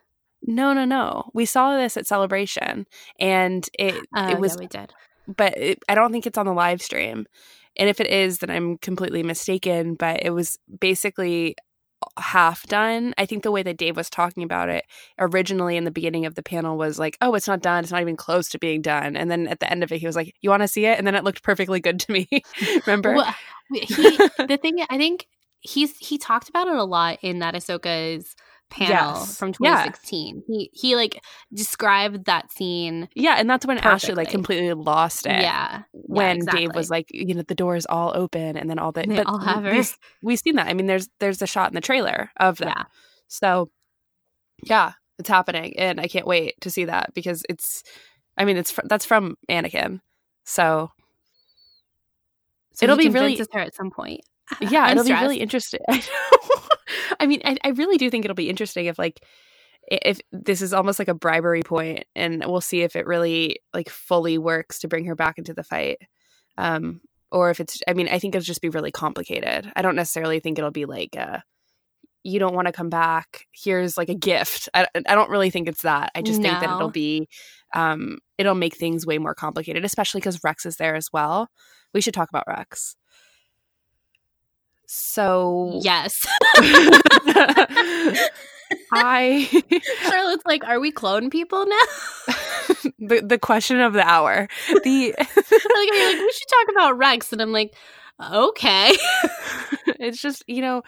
[0.47, 1.30] No, no, no.
[1.32, 2.86] We saw this at Celebration,
[3.18, 4.55] and it uh, it was.
[4.55, 4.95] Yeah, we did,
[5.26, 7.26] but it, I don't think it's on the live stream.
[7.76, 9.95] And if it is, then I'm completely mistaken.
[9.95, 11.57] But it was basically
[12.18, 13.14] half done.
[13.16, 14.84] I think the way that Dave was talking about it
[15.18, 17.84] originally in the beginning of the panel was like, "Oh, it's not done.
[17.84, 20.07] It's not even close to being done." And then at the end of it, he
[20.07, 22.28] was like, "You want to see it?" And then it looked perfectly good to me.
[22.86, 23.14] Remember?
[23.14, 23.34] Well,
[23.72, 25.26] he, the thing I think
[25.61, 28.36] he's he talked about it a lot in that Ahsoka's
[28.75, 29.39] panel yes.
[29.39, 30.37] from 2016.
[30.37, 30.43] Yeah.
[30.47, 31.22] He he like
[31.53, 33.09] described that scene.
[33.14, 33.95] Yeah, and that's when perfectly.
[33.95, 35.41] Ashley like completely lost it.
[35.41, 36.66] Yeah, when yeah, exactly.
[36.66, 39.27] Dave was like, you know, the doors all open, and then all the they but
[39.27, 39.70] all have her.
[39.70, 40.66] We've, we've, seen that.
[40.66, 42.77] I mean, there's there's a shot in the trailer of that.
[42.77, 42.85] Yeah.
[43.29, 43.70] So,
[44.64, 47.83] yeah, it's happening, and I can't wait to see that because it's.
[48.37, 50.01] I mean, it's fr- that's from Anakin,
[50.45, 50.91] so.
[52.72, 54.22] So it'll be really her at some point.
[54.61, 55.20] Yeah, I'm it'll stressed.
[55.20, 55.81] be really interesting.
[57.20, 59.20] I mean, I, I really do think it'll be interesting if like
[59.87, 63.91] if this is almost like a bribery point and we'll see if it really like
[63.91, 65.99] fully works to bring her back into the fight.
[66.57, 69.70] Um or if it's i mean i think it'll just be really complicated.
[69.76, 71.41] I don't necessarily think it'll be like uh
[72.26, 73.47] you don't want to come back.
[73.53, 74.70] Here's like a gift.
[74.72, 76.11] I, I don't really think it's that.
[76.14, 76.49] I just no.
[76.49, 77.28] think that it'll be
[77.74, 81.49] um it'll make things way more complicated especially because rex is there as well.
[81.93, 82.97] We should talk about rex
[84.95, 86.26] so yes.
[88.92, 89.49] I
[90.09, 91.76] Charlotte's like, are we clone people now?
[92.99, 94.49] the the question of the hour.
[94.68, 97.74] The like, like, we should talk about Rex, and I'm like,
[98.32, 98.92] okay.
[99.99, 100.82] it's just you know,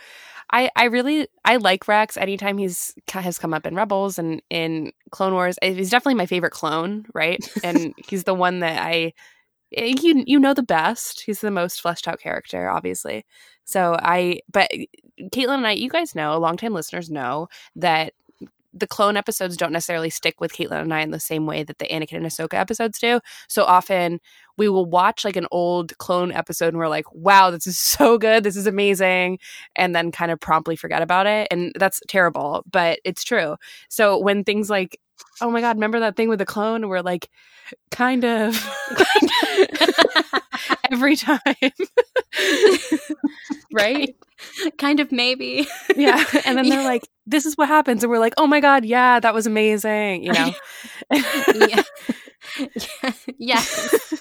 [0.53, 2.17] I I really I like Rex.
[2.17, 6.53] Anytime he's has come up in Rebels and in Clone Wars, he's definitely my favorite
[6.53, 7.45] clone, right?
[7.65, 9.13] And he's the one that I
[9.77, 11.23] Eh, you you know the best.
[11.23, 13.25] He's the most fleshed out character, obviously.
[13.65, 14.71] So I, but
[15.35, 18.15] Caitlin and I, you guys know, longtime listeners know that
[18.73, 21.79] the clone episodes don't necessarily stick with Caitlin and I in the same way that
[21.79, 23.21] the Anakin and Ahsoka episodes do.
[23.49, 24.21] So often
[24.59, 28.19] we will watch like an old clone episode and we're like, wow, this is so
[28.19, 28.45] good.
[28.45, 29.39] This is amazing.
[29.77, 31.49] And then kind of promptly forget about it.
[31.51, 33.57] And that's terrible, but it's true.
[33.89, 35.01] So when things like,
[35.41, 36.89] oh my God, remember that thing with the clone?
[36.89, 37.29] We're like,
[37.91, 38.55] kind of.
[40.93, 41.41] every time.
[43.73, 44.17] right?
[44.79, 45.67] Kind, of maybe.
[45.97, 46.25] yeah.
[46.45, 48.03] And then they're like, this is what happens.
[48.03, 50.25] And we're like, oh my God, yeah, that was amazing.
[50.25, 50.53] You know?
[51.11, 51.83] yeah.
[53.03, 53.13] yeah.
[53.39, 54.13] Yes.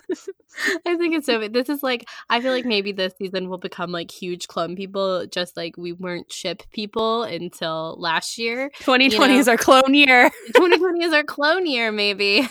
[0.85, 1.47] I think it's so.
[1.47, 5.25] This is like I feel like maybe this season will become like huge clone people,
[5.27, 8.69] just like we weren't ship people until last year.
[8.79, 9.39] 2020 you know?
[9.39, 10.29] is our clone year.
[10.47, 12.47] 2020 is our clone year, maybe.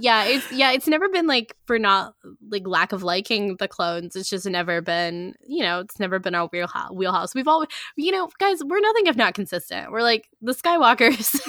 [0.00, 2.14] yeah, it's yeah, it's never been like for not
[2.48, 4.16] like lack of liking the clones.
[4.16, 6.48] It's just never been, you know, it's never been our
[6.92, 7.34] wheelhouse.
[7.34, 9.90] We've always, you know, guys, we're nothing if not consistent.
[9.90, 11.40] We're like the Skywalkers.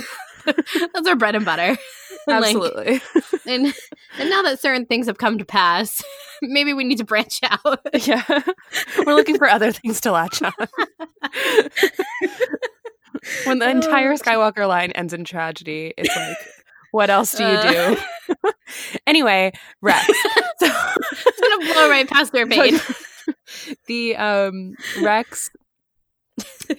[0.93, 1.77] That's our bread and butter.
[2.29, 2.93] Absolutely.
[2.93, 3.73] like, and
[4.17, 6.03] and now that certain things have come to pass,
[6.41, 7.79] maybe we need to branch out.
[7.93, 8.23] yeah.
[9.05, 10.53] We're looking for other things to latch on.
[13.45, 16.37] when the entire Skywalker line ends in tragedy, it's like
[16.91, 17.95] what else do you uh.
[17.95, 18.51] do?
[19.07, 19.51] anyway,
[19.81, 20.05] Rex.
[20.05, 22.79] So, it's gonna blow right past their pain.
[23.87, 25.49] the um Rex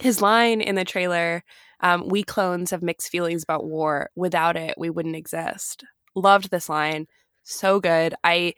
[0.01, 1.45] his line in the trailer
[1.85, 4.09] um, we clones have mixed feelings about war.
[4.17, 5.85] Without it, we wouldn't exist.
[6.15, 7.07] Loved this line.
[7.43, 8.15] So good.
[8.25, 8.55] I,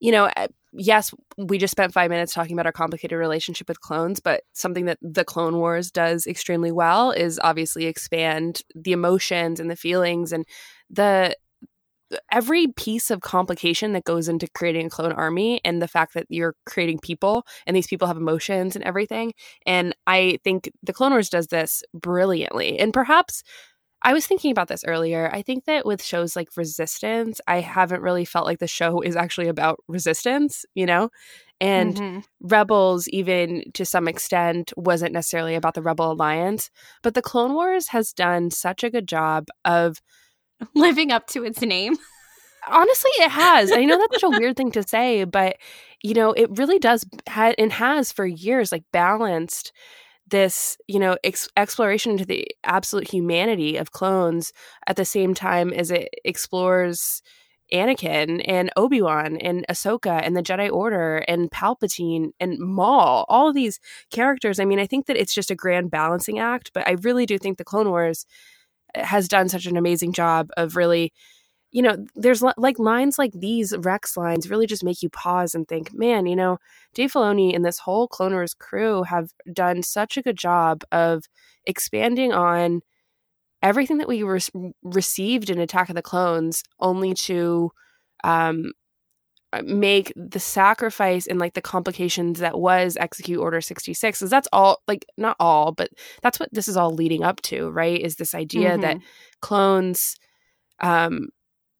[0.00, 0.28] you know,
[0.72, 4.86] yes, we just spent five minutes talking about our complicated relationship with clones, but something
[4.86, 10.32] that the Clone Wars does extremely well is obviously expand the emotions and the feelings
[10.32, 10.44] and
[10.90, 11.36] the
[12.30, 16.26] every piece of complication that goes into creating a clone army and the fact that
[16.28, 19.32] you're creating people and these people have emotions and everything.
[19.66, 22.78] And I think the Clone Wars does this brilliantly.
[22.78, 23.42] And perhaps
[24.02, 25.30] I was thinking about this earlier.
[25.32, 29.16] I think that with shows like Resistance, I haven't really felt like the show is
[29.16, 31.10] actually about resistance, you know?
[31.60, 32.18] And mm-hmm.
[32.42, 36.70] Rebels, even to some extent, wasn't necessarily about the Rebel Alliance.
[37.02, 40.02] But the Clone Wars has done such a good job of
[40.74, 41.96] living up to its name.
[42.68, 43.70] Honestly, it has.
[43.70, 45.56] I know that's such a weird thing to say, but
[46.02, 49.72] you know, it really does ha- and has for years like balanced
[50.28, 54.52] this, you know, ex- exploration into the absolute humanity of clones
[54.86, 57.22] at the same time as it explores
[57.72, 63.48] Anakin and Obi Wan and Ahsoka and the Jedi Order and Palpatine and Maul, all
[63.48, 63.80] of these
[64.10, 64.60] characters.
[64.60, 67.38] I mean, I think that it's just a grand balancing act, but I really do
[67.38, 68.26] think the Clone Wars
[68.96, 71.12] has done such an amazing job of really
[71.72, 75.68] you know there's like lines like these rex lines really just make you pause and
[75.68, 76.58] think man you know
[76.94, 81.24] dave filoni and this whole Clone Wars crew have done such a good job of
[81.66, 82.80] expanding on
[83.62, 87.70] everything that we re- received in attack of the clones only to
[88.24, 88.72] um,
[89.64, 94.82] make the sacrifice and like the complications that was execute order 66 because that's all
[94.88, 95.90] like not all but
[96.22, 98.82] that's what this is all leading up to right is this idea mm-hmm.
[98.82, 98.98] that
[99.40, 100.16] clones
[100.80, 101.28] um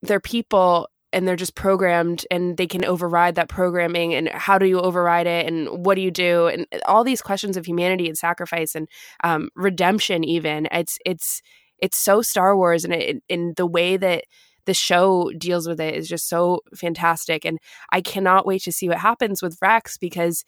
[0.03, 4.66] they're people and they're just programmed and they can override that programming and how do
[4.66, 8.18] you override it and what do you do and all these questions of humanity and
[8.18, 8.89] sacrifice and
[9.24, 11.41] um, redemption even it's it's
[11.79, 14.24] it's so star wars and it, in the way that
[14.66, 17.44] the show deals with it is just so fantastic.
[17.44, 17.58] And
[17.92, 20.44] I cannot wait to see what happens with Rex because,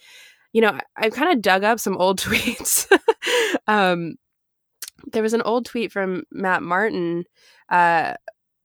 [0.52, 2.86] you know, I've kind of dug up some old tweets.
[3.66, 4.16] um,
[5.12, 7.24] there was an old tweet from Matt Martin
[7.70, 8.14] uh,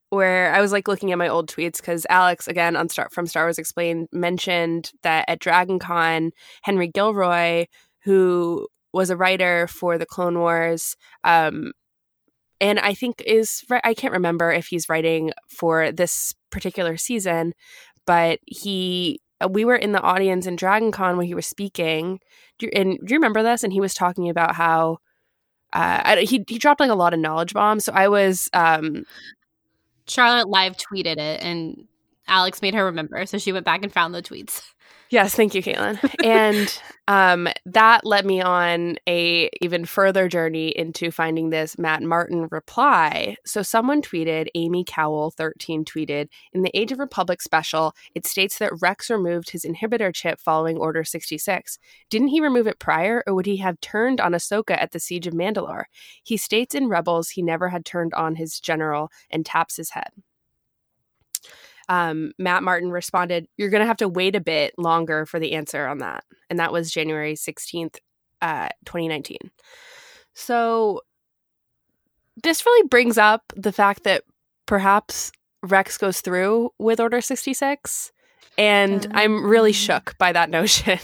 [0.09, 3.27] where I was like looking at my old tweets because Alex, again on Star from
[3.27, 6.31] Star Wars Explained, mentioned that at Dragon Con,
[6.63, 7.65] Henry Gilroy,
[8.03, 11.71] who was a writer for the Clone Wars, um,
[12.59, 17.53] and I think is I can't remember if he's writing for this particular season,
[18.05, 22.19] but he uh, we were in the audience in Dragon Con when he was speaking.
[22.59, 23.63] Do you, and do you remember this?
[23.63, 24.99] And he was talking about how
[25.73, 27.85] uh, he he dropped like a lot of knowledge bombs.
[27.85, 29.03] So I was um,
[30.07, 31.87] Charlotte live tweeted it, and
[32.27, 33.25] Alex made her remember.
[33.25, 34.61] So she went back and found the tweets.
[35.14, 35.99] Yes, thank you, Caitlin.
[36.26, 42.47] and um, that led me on a even further journey into finding this Matt Martin
[42.49, 43.36] reply.
[43.45, 48.57] So someone tweeted, Amy Cowell 13 tweeted, in the Age of Republic special, it states
[48.57, 51.78] that Rex removed his inhibitor chip following Order 66.
[52.09, 55.28] Didn't he remove it prior, or would he have turned on Ahsoka at the Siege
[55.28, 55.84] of Mandalore?
[56.24, 60.09] He states in Rebels he never had turned on his general and taps his head
[61.89, 65.53] um, Matt Martin responded, You're going to have to wait a bit longer for the
[65.53, 66.23] answer on that.
[66.49, 67.97] And that was January 16th,
[68.41, 69.38] uh, 2019.
[70.34, 71.01] So
[72.41, 74.23] this really brings up the fact that
[74.65, 75.31] perhaps
[75.61, 78.11] Rex goes through with Order 66.
[78.57, 79.77] And um, I'm really mm-hmm.
[79.77, 80.99] shook by that notion.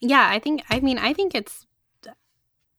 [0.00, 1.66] yeah, I think, I mean, I think it's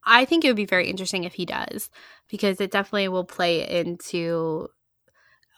[0.10, 1.91] I think it would be very interesting if he does
[2.30, 4.68] because it definitely will play into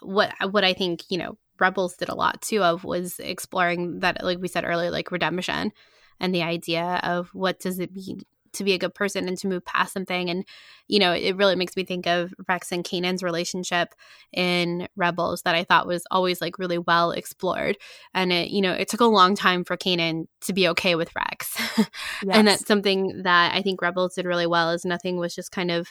[0.01, 4.23] what what I think you know Rebels did a lot too of was exploring that,
[4.23, 5.71] like we said earlier, like redemption
[6.19, 8.21] and the idea of what does it mean
[8.53, 10.29] to be a good person and to move past something.
[10.29, 10.45] And,
[10.87, 13.95] you know, it really makes me think of Rex and Kanan's relationship
[14.33, 17.77] in Rebels that I thought was always like really well explored.
[18.13, 21.15] And it, you know, it took a long time for Kanan to be okay with
[21.15, 21.55] Rex.
[21.77, 21.87] yes.
[22.29, 25.71] And that's something that I think Rebels did really well is nothing was just kind
[25.71, 25.87] of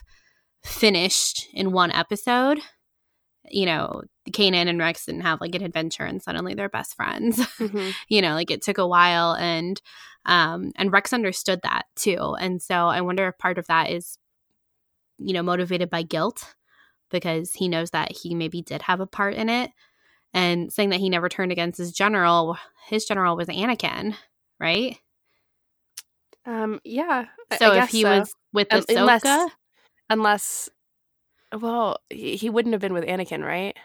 [0.62, 2.60] finished in one episode.
[3.50, 7.38] You know, Kanan and Rex didn't have like an adventure and suddenly they're best friends.
[7.60, 7.90] Mm-hmm.
[8.08, 9.80] you know, like it took a while and
[10.24, 12.34] um and Rex understood that too.
[12.40, 14.16] And so I wonder if part of that is
[15.18, 16.54] you know, motivated by guilt
[17.10, 19.70] because he knows that he maybe did have a part in it
[20.32, 24.14] and saying that he never turned against his general, his general was Anakin,
[24.58, 24.96] right?
[26.46, 27.26] Um yeah.
[27.58, 28.18] So if he so.
[28.18, 29.50] was with um, Ahsoka unless,
[30.08, 30.70] unless
[31.58, 33.76] well, he, wouldn't have been with Anakin, right?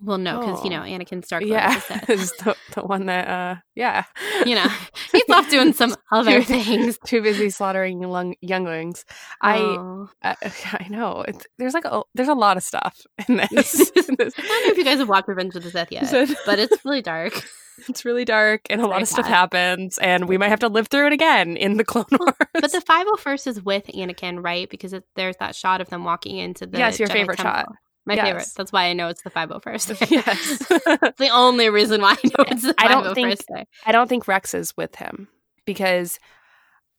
[0.00, 0.64] Well, no, because oh.
[0.64, 0.86] you know oh.
[0.86, 4.04] Anakin Starkiller yeah, is the, the one that, uh, yeah,
[4.44, 4.66] you know,
[5.12, 6.98] he's off doing some other too, things.
[7.06, 9.04] Too busy slaughtering young, younglings.
[9.42, 10.08] Oh.
[10.22, 11.24] I, uh, I know.
[11.26, 13.90] It's, there's like a, there's a lot of stuff in this.
[14.08, 14.34] in this.
[14.36, 16.10] I don't know if you guys have watched Revenge of the Sith yet,
[16.44, 17.42] but it's really dark.
[17.88, 20.68] It's really dark, and it's a lot of stuff happens, and we might have to
[20.68, 22.34] live through it again in the Clone Wars.
[22.52, 24.70] But the 501st is with Anakin, right?
[24.70, 26.78] Because it, there's that shot of them walking into the.
[26.78, 27.52] Yes, your Jedi favorite temple.
[27.52, 27.72] shot.
[28.06, 28.24] My yes.
[28.26, 28.48] favorite.
[28.56, 30.10] That's why I know it's the 501st.
[30.10, 30.66] yes.
[30.70, 32.84] it's the only reason why I know it's the 501st.
[32.84, 33.66] I don't oh think, day.
[33.86, 35.28] I don't think Rex is with him
[35.64, 36.18] because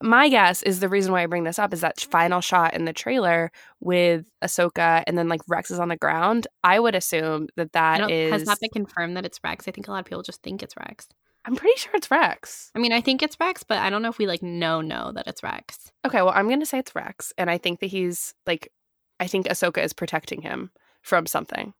[0.01, 2.85] my guess is the reason why I bring this up is that final shot in
[2.85, 6.47] the trailer with Ahsoka and then like Rex is on the ground.
[6.63, 9.67] I would assume that that is has not been confirmed that it's Rex.
[9.67, 11.07] I think a lot of people just think it's Rex.
[11.45, 12.71] I'm pretty sure it's Rex.
[12.75, 15.11] I mean, I think it's Rex, but I don't know if we like know know
[15.13, 15.91] that it's Rex.
[16.05, 18.71] Okay, well, I'm gonna say it's Rex, and I think that he's like,
[19.19, 20.71] I think Ahsoka is protecting him
[21.05, 21.73] from something.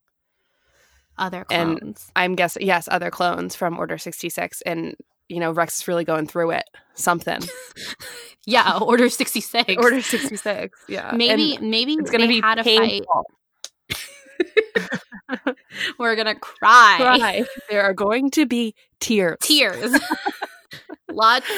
[1.18, 1.80] Other clones.
[1.82, 4.62] And I'm guessing, yes, other clones from Order 66.
[4.62, 4.96] And,
[5.28, 6.66] you know, Rex is really going through it.
[6.94, 7.42] Something.
[8.46, 9.76] yeah, Order 66.
[9.78, 10.80] Order 66.
[10.88, 11.12] Yeah.
[11.16, 13.26] Maybe, and maybe it's going to be had painful.
[13.90, 15.56] a fight.
[16.00, 16.98] We're going to cry.
[17.00, 17.46] cry.
[17.70, 19.38] There are going to be tears.
[19.42, 20.00] Tears.
[21.12, 21.50] Lots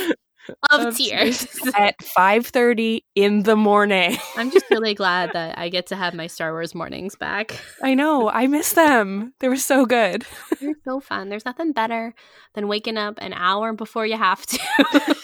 [0.72, 1.46] of, of tears.
[1.46, 4.18] tears at 5:30 in the morning.
[4.38, 7.60] I'm just really glad that I get to have my Star Wars mornings back.
[7.84, 8.30] I know.
[8.30, 9.34] I miss them.
[9.40, 10.26] They were so good.
[10.62, 11.30] They're so fun.
[11.30, 12.14] There's nothing better
[12.54, 15.16] than waking up an hour before you have to.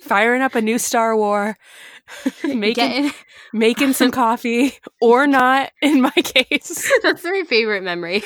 [0.00, 1.56] Firing up a new Star War,
[2.44, 3.12] making Getting...
[3.52, 6.90] making some coffee or not in my case.
[7.02, 8.22] That's my favorite memory.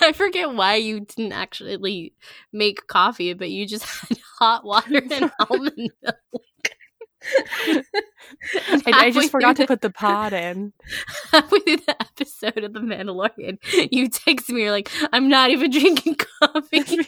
[0.00, 2.14] I forget why you didn't actually
[2.52, 6.42] make coffee, but you just had hot water and almond milk.
[7.24, 10.72] I, I, just forgot to put the pod in.
[11.30, 13.58] Halfway through the episode of The Mandalorian,
[13.92, 17.06] you text me, you're like, I'm not even drinking coffee.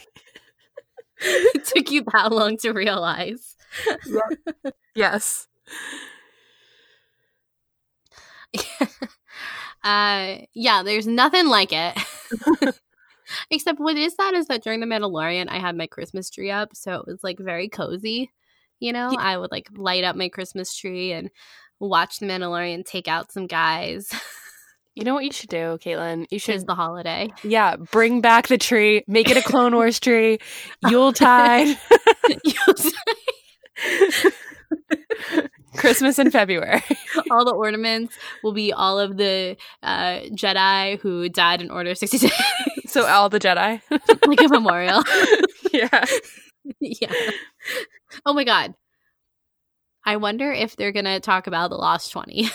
[1.21, 3.54] it took you that long to realize.
[4.97, 5.49] Yes.
[9.83, 11.99] uh, yeah, there's nothing like it.
[13.51, 16.77] Except what is that is that during the Mandalorian, I had my Christmas tree up,
[16.77, 18.31] so it was like very cozy.
[18.79, 19.19] You know, yeah.
[19.19, 21.31] I would like light up my Christmas tree and
[21.81, 24.11] watch the Mandalorian take out some guys.
[24.95, 26.27] You know what you should do, Caitlin?
[26.31, 27.33] You should the holiday.
[27.43, 30.39] Yeah, bring back the tree, make it a Clone Wars tree,
[30.89, 31.77] Yuletide.
[32.45, 32.94] Yuletide.
[35.77, 36.83] Christmas in February.
[37.31, 42.35] all the ornaments will be all of the uh, Jedi who died in Order 66.
[42.87, 43.81] so all the Jedi.
[44.27, 45.03] like a memorial.
[45.73, 46.05] yeah.
[46.81, 47.13] yeah.
[48.25, 48.75] Oh my god.
[50.07, 52.49] I wonder if they're going to talk about the Lost 20.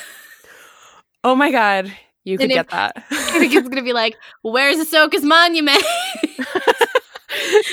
[1.23, 1.91] oh my god.
[2.23, 2.93] You could get that.
[3.09, 5.83] I think it's going to be like, where's Ahsoka's monument?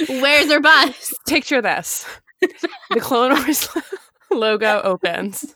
[0.09, 1.12] where's her bus?
[1.26, 2.07] Picture this.
[2.91, 3.68] The Clone Wars
[4.30, 5.55] logo opens.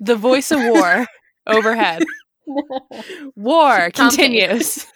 [0.00, 1.06] The voice of war
[1.46, 2.04] overhead.
[3.34, 4.86] War continues.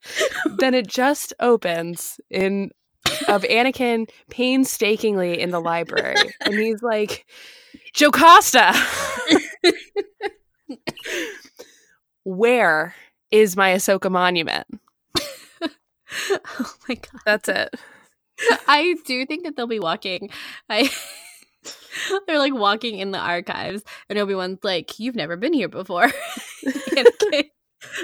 [0.58, 2.70] then it just opens in
[3.28, 6.16] of Anakin painstakingly in the library.
[6.40, 7.26] And he's like,
[7.94, 8.74] Jocasta,
[12.24, 12.94] where
[13.30, 14.66] is my Ahsoka monument?
[15.62, 17.20] oh my god.
[17.24, 17.74] That's it.
[18.68, 20.30] I do think that they'll be walking.
[20.68, 20.90] I
[22.26, 26.10] they're like walking in the archives, and Obi-Wan's like, You've never been here before.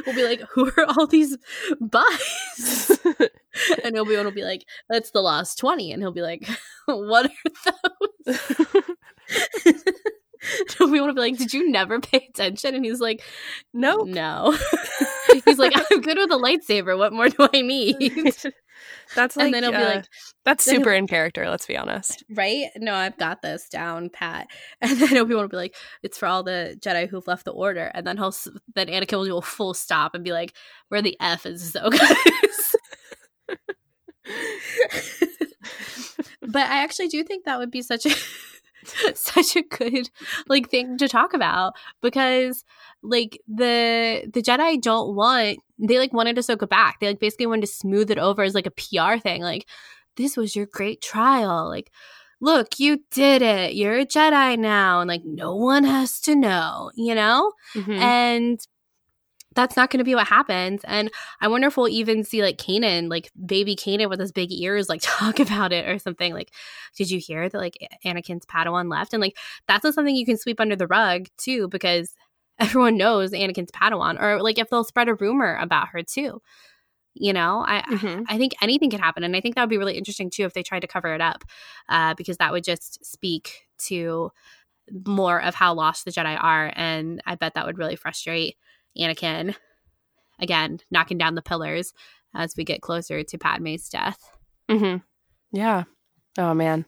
[0.07, 1.37] we'll be like, Who are all these
[1.81, 3.01] buys?
[3.85, 5.93] and Obi-Wan will be like, That's the lost 20.
[5.93, 6.49] And he'll be like,
[6.87, 7.73] What are
[8.27, 8.41] those?
[10.81, 12.75] we want to be like, did you never pay attention?
[12.75, 13.23] And he's like,
[13.73, 14.57] no, no.
[15.45, 16.99] he's like, I'm good with a lightsaber.
[16.99, 18.35] What more do I need?
[19.15, 20.05] That's like, and then be uh, like,
[20.45, 21.49] that's super in character.
[21.49, 22.25] Let's be honest.
[22.31, 22.67] right?
[22.77, 24.49] No, I've got this down, Pat.
[24.81, 27.53] And then Obi Wan will be like, it's for all the Jedi who've left the
[27.53, 27.91] Order.
[27.95, 28.35] And then he'll,
[28.75, 30.55] then Anakin will do a full stop and be like,
[30.89, 31.99] where the F is Ahsoka?
[36.41, 38.15] but I actually do think that would be such a
[39.15, 40.11] such a good
[40.49, 42.65] like thing to talk about because
[43.03, 47.01] like the the Jedi don't want they like wanted Ahsoka back.
[47.01, 49.43] They like basically wanted to smooth it over as like a PR thing.
[49.43, 49.67] Like
[50.17, 51.69] this was your great trial.
[51.69, 51.91] Like
[52.41, 53.75] look, you did it.
[53.75, 56.91] You're a Jedi now, and like no one has to know.
[56.95, 57.99] You know Mhm.
[58.01, 58.61] and
[59.55, 60.81] that's not going to be what happens.
[60.85, 61.11] And
[61.43, 64.89] I wonder if we'll even see like Kanan, like baby Kanan with his big ears,
[64.89, 66.33] like talk about it or something.
[66.33, 66.53] Like,
[66.97, 69.13] did you hear that like Anakin's Padawan left?
[69.13, 69.37] And like
[69.69, 72.15] that's not something you can sweep under the rug too, because
[72.63, 74.21] everyone knows Anakin's Padawan.
[74.21, 76.41] Or like if they'll spread a rumor about her too.
[77.15, 78.25] You know, I Mhm.
[78.29, 80.55] I think anything could happen, and I think that would be really interesting too if
[80.55, 81.45] they tried to cover it up,
[81.91, 84.31] uh, because that would just speak to
[85.07, 88.57] more of how lost the Jedi are, and I bet that would really frustrate
[88.99, 89.55] Anakin.
[90.39, 91.93] Again, knocking down the pillars
[92.35, 94.19] as we get closer to Padme's death.
[94.71, 95.03] Mhm.
[95.53, 95.85] Yeah.
[96.39, 96.87] Oh man.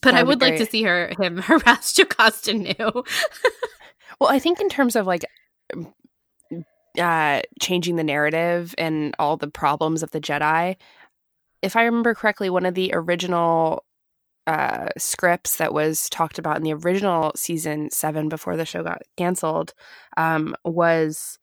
[0.00, 3.02] But I That'd be would like to see her him harass Jocasta Nu.
[4.20, 5.24] Well, I think in terms of like
[6.98, 10.76] uh changing the narrative and all the problems of the Jedi,
[11.62, 13.84] if I remember correctly, one of the original
[14.46, 19.02] uh scripts that was talked about in the original season 7 before the show got
[19.16, 19.74] canceled
[20.16, 21.38] um was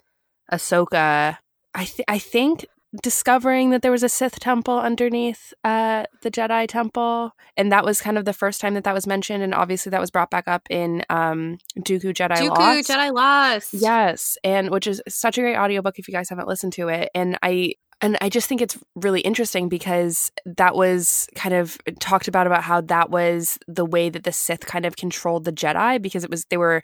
[0.52, 1.38] Ahsoka
[1.76, 2.66] I th- I think
[3.02, 8.02] discovering that there was a Sith temple underneath uh, the Jedi temple, and that was
[8.02, 10.48] kind of the first time that that was mentioned, and obviously that was brought back
[10.48, 12.90] up in um, Dooku Jedi Dooku, Lost.
[12.90, 13.74] Jedi Lost.
[13.74, 17.10] Yes, and which is such a great audiobook if you guys haven't listened to it.
[17.16, 22.28] And I and I just think it's really interesting because that was kind of talked
[22.28, 26.02] about about how that was the way that the Sith kind of controlled the Jedi
[26.02, 26.84] because it was they were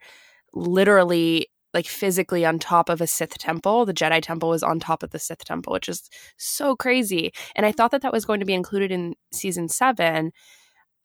[0.54, 3.86] literally like physically on top of a Sith temple.
[3.86, 7.32] The Jedi temple was on top of the Sith temple, which is so crazy.
[7.56, 10.32] And I thought that that was going to be included in season 7.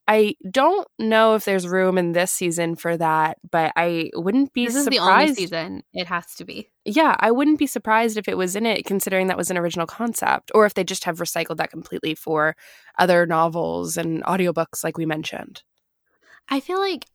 [0.06, 4.66] I don't know if there's room in this season for that, but I wouldn't be
[4.66, 5.02] This is surprised.
[5.02, 6.68] the only season it has to be.
[6.84, 9.86] Yeah, I wouldn't be surprised if it was in it, considering that was an original
[9.86, 12.54] concept, or if they just have recycled that completely for
[12.98, 15.62] other novels and audiobooks, like we mentioned.
[16.50, 17.06] I feel like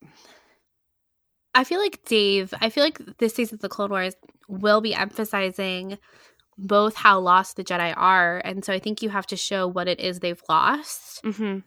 [1.60, 4.16] I feel like Dave, I feel like this season of the Clone Wars
[4.48, 5.98] will be emphasizing
[6.58, 9.90] both how lost the Jedi are, and so I think you have to show what
[9.90, 11.60] it is they've lost, Mm-hmm.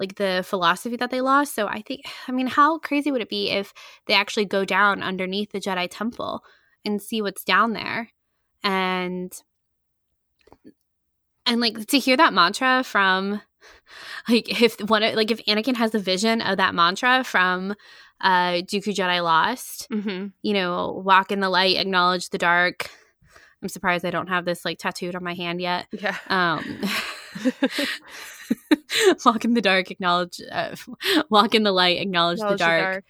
[0.00, 1.54] like the philosophy that they lost.
[1.54, 3.72] So I think, I mean, how crazy would it be if
[4.06, 6.42] they actually go down underneath the Jedi Temple
[6.84, 8.10] and see what's down there,
[8.64, 9.32] and
[11.46, 13.42] and like to hear that mantra from
[14.28, 17.74] like if one of- like if Anakin has a vision of that mantra from
[18.20, 20.28] uh Dooku Jedi Lost, Mm-hmm.
[20.42, 22.90] you know, walk in the light, acknowledge the dark.
[23.62, 25.86] I'm surprised I don't have this like tattooed on my hand yet.
[25.92, 26.16] Yeah.
[26.28, 26.80] Um
[29.24, 30.74] walk in the dark, acknowledge uh,
[31.30, 33.04] walk in the light, acknowledge, the, dark,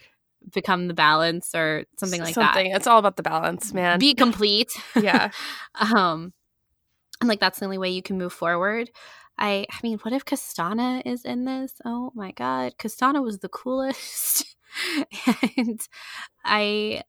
[0.52, 2.54] become the balance or something like that.
[2.54, 2.72] Something.
[2.72, 3.98] It's all about the balance, man.
[3.98, 4.72] Be complete.
[5.00, 5.30] yeah.
[5.74, 6.32] um
[7.20, 8.90] and like that's the only way you can move forward
[9.38, 13.48] i i mean what if castana is in this oh my god castana was the
[13.48, 14.56] coolest
[15.56, 15.80] and
[16.44, 17.02] i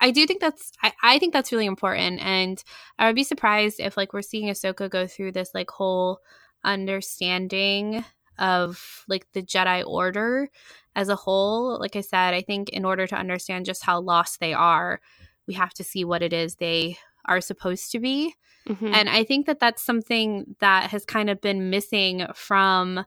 [0.00, 2.62] i do think that's I, I think that's really important and
[2.98, 6.20] i would be surprised if like we're seeing ahsoka go through this like whole
[6.64, 8.04] understanding
[8.38, 10.48] of like the jedi order
[10.94, 14.40] as a whole like i said i think in order to understand just how lost
[14.40, 15.00] they are
[15.46, 18.34] we have to see what it is they are supposed to be.
[18.68, 18.92] Mhm.
[18.92, 23.04] And I think that that's something that has kind of been missing from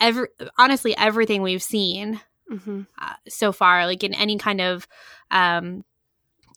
[0.00, 2.20] every honestly everything we've seen
[2.50, 2.86] Mhm.
[2.98, 4.86] uh, so far like in any kind of
[5.30, 5.84] um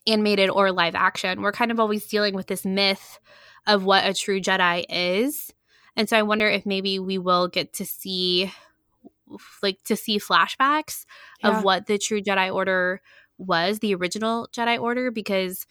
[0.05, 1.41] animated or live action.
[1.41, 3.19] We're kind of always dealing with this myth
[3.65, 5.53] of what a true Jedi is.
[5.97, 8.51] And so I wonder if maybe we will get to see
[9.61, 11.05] like to see flashbacks
[11.43, 11.57] Yeah.
[11.57, 13.01] of what the true Jedi Order
[13.37, 15.65] was, the original Jedi Order, because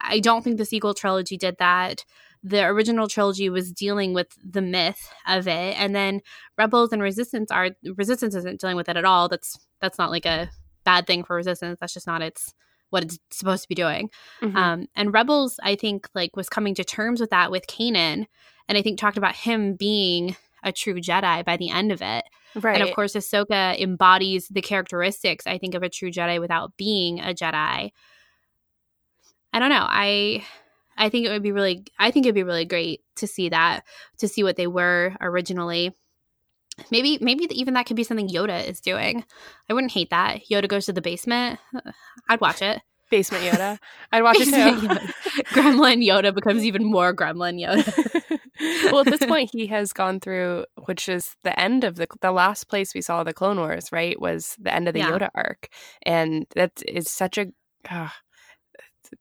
[0.00, 2.04] I don't think the sequel trilogy did that.
[2.48, 6.20] The original trilogy was dealing with the myth of it, and then
[6.56, 9.28] Rebels and Resistance are Resistance isn't dealing with it at all.
[9.28, 10.48] That's that's not like a
[10.84, 11.78] bad thing for Resistance.
[11.80, 12.54] That's just not its
[12.90, 14.10] what it's supposed to be doing.
[14.42, 14.54] Mhm.
[14.54, 18.26] Um, and Rebels, I think, like was coming to terms with that with Kanan,
[18.68, 22.24] and I think talked about him being a true Jedi by the end of it.
[22.54, 22.80] right.
[22.80, 27.20] And of course, Ahsoka embodies the characteristics, I think, of a true Jedi without being
[27.20, 27.90] a Jedi.
[29.52, 29.86] I don't know.
[29.88, 30.44] I
[30.96, 33.82] I think it would be really I think it'd be really great to see that
[34.18, 35.94] to see what they were originally.
[36.90, 39.24] Maybe maybe even that could be something Yoda is doing.
[39.68, 40.40] I wouldn't hate that.
[40.50, 41.58] Yoda goes to the basement.
[42.28, 42.80] I'd watch it.
[43.10, 43.78] Basement Yoda.
[44.10, 44.88] I'd watch it too.
[45.54, 48.40] gremlin Yoda becomes even more Gremlin Yoda.
[48.90, 52.32] well, at this point, he has gone through, which is the end of the the
[52.32, 53.92] last place we saw the Clone Wars.
[53.92, 55.10] Right, was the end of the yeah.
[55.10, 55.68] Yoda arc,
[56.02, 57.46] and that is such a.
[57.88, 58.08] Uh,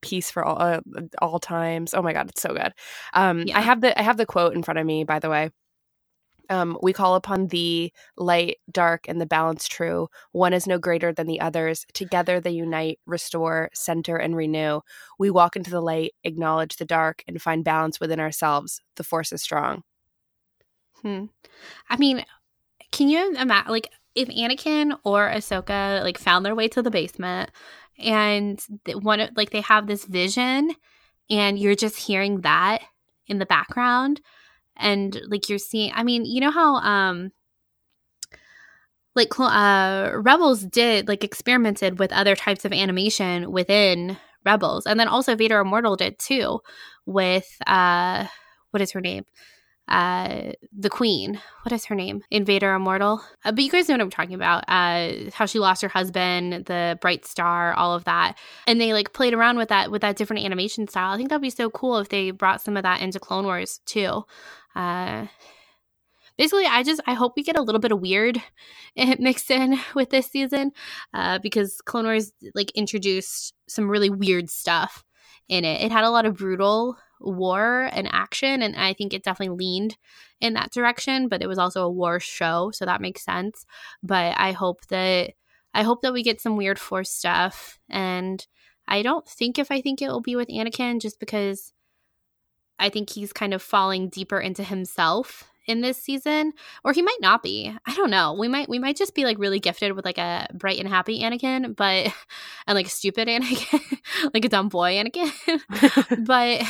[0.02, 0.82] piece for all uh,
[1.22, 1.94] all times.
[1.94, 2.74] Oh my god, it's so good.
[3.14, 3.58] Um, yeah.
[3.58, 5.04] I have the I have the quote in front of me.
[5.04, 5.52] By the way,
[6.50, 10.08] um, we call upon thee, light, dark, and the balance true.
[10.32, 11.86] One is no greater than the others.
[11.94, 14.82] Together they unite, restore, center, and renew.
[15.20, 18.82] We walk into the light, acknowledge the dark, and find balance within ourselves.
[18.96, 19.84] The force is strong.
[21.02, 21.26] Hmm.
[21.90, 22.26] I mean,
[22.92, 27.52] can you imagine, like, if Anakin or Ahsoka like found their way to the basement,
[28.00, 28.62] and
[29.02, 30.72] one like they have this vision,
[31.30, 32.82] and you're just hearing that
[33.28, 34.22] in the background.
[34.78, 37.32] And like you're seeing i mean you know how um
[39.16, 44.86] like uh rebels did like experimented with other types of animation within rebels.
[44.86, 46.60] And then also vader immortal did too
[47.06, 48.28] with uh
[48.72, 49.26] what is her name
[49.88, 51.40] uh the queen.
[51.64, 52.24] What is her name?
[52.32, 53.22] In Vader immortal.
[53.44, 56.66] Uh, but you guys know what i'm talking about uh how she lost her husband
[56.66, 58.38] the bright star all of that.
[58.68, 61.14] And they like played around with that with that different animation style.
[61.14, 63.80] I think that'd be so cool if they brought some of that into clone wars
[63.86, 64.24] too.
[64.76, 65.28] Uh,
[66.38, 68.42] basically i just i hope we get a little bit of weird
[69.20, 70.72] mixed in with this season
[71.14, 75.04] uh, because clone wars like introduced some really weird stuff
[75.48, 75.82] in it.
[75.82, 79.98] It had a lot of brutal war and action and i think it definitely leaned
[80.40, 83.66] in that direction but it was also a war show so that makes sense.
[84.04, 85.34] But i hope that
[85.74, 88.46] i hope that we get some weird force stuff and
[88.88, 91.74] i don't think if i think it will be with anakin just because
[92.78, 96.54] I think he's kind of falling deeper into himself in this season
[96.84, 99.40] or he might not be i don't know we might we might just be like
[99.40, 102.14] really gifted with like a bright and happy anakin but
[102.68, 103.82] and like stupid anakin
[104.34, 105.32] like a dumb boy anakin
[106.26, 106.62] but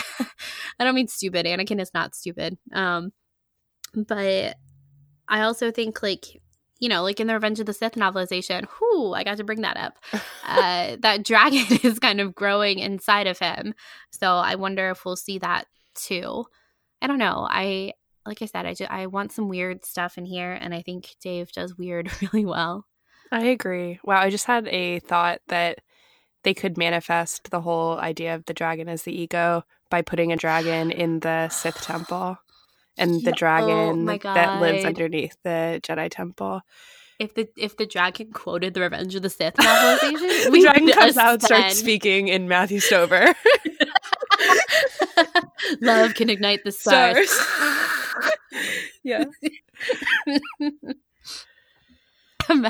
[0.79, 3.11] i don't mean stupid anakin is not stupid um
[3.93, 4.55] but
[5.27, 6.41] i also think like
[6.79, 9.61] you know, like in the Revenge of the Sith novelization, whoo, I got to bring
[9.61, 9.97] that up.
[10.45, 13.73] Uh, that dragon is kind of growing inside of him.
[14.11, 15.65] So I wonder if we'll see that
[15.95, 16.45] too.
[17.01, 17.47] I don't know.
[17.49, 17.93] I
[18.25, 21.15] like I said, I just, I want some weird stuff in here, and I think
[21.21, 22.85] Dave does weird really well.
[23.31, 23.99] I agree.
[24.03, 25.79] Wow, I just had a thought that
[26.43, 30.37] they could manifest the whole idea of the dragon as the ego by putting a
[30.37, 32.37] dragon in the Sith temple
[32.97, 36.61] and the oh dragon oh that lives underneath the Jedi temple.
[37.17, 40.19] If the if the dragon quoted the Revenge of the Sith novelization,
[40.51, 43.33] the dragon comes out, starts speaking in Matthew Stover.
[45.81, 47.29] Love can ignite the stars.
[47.29, 47.84] stars.
[49.05, 49.25] Yeah.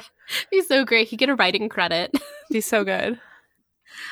[0.51, 1.07] He's so great.
[1.07, 2.11] He get a writing credit.
[2.49, 3.19] He's so good.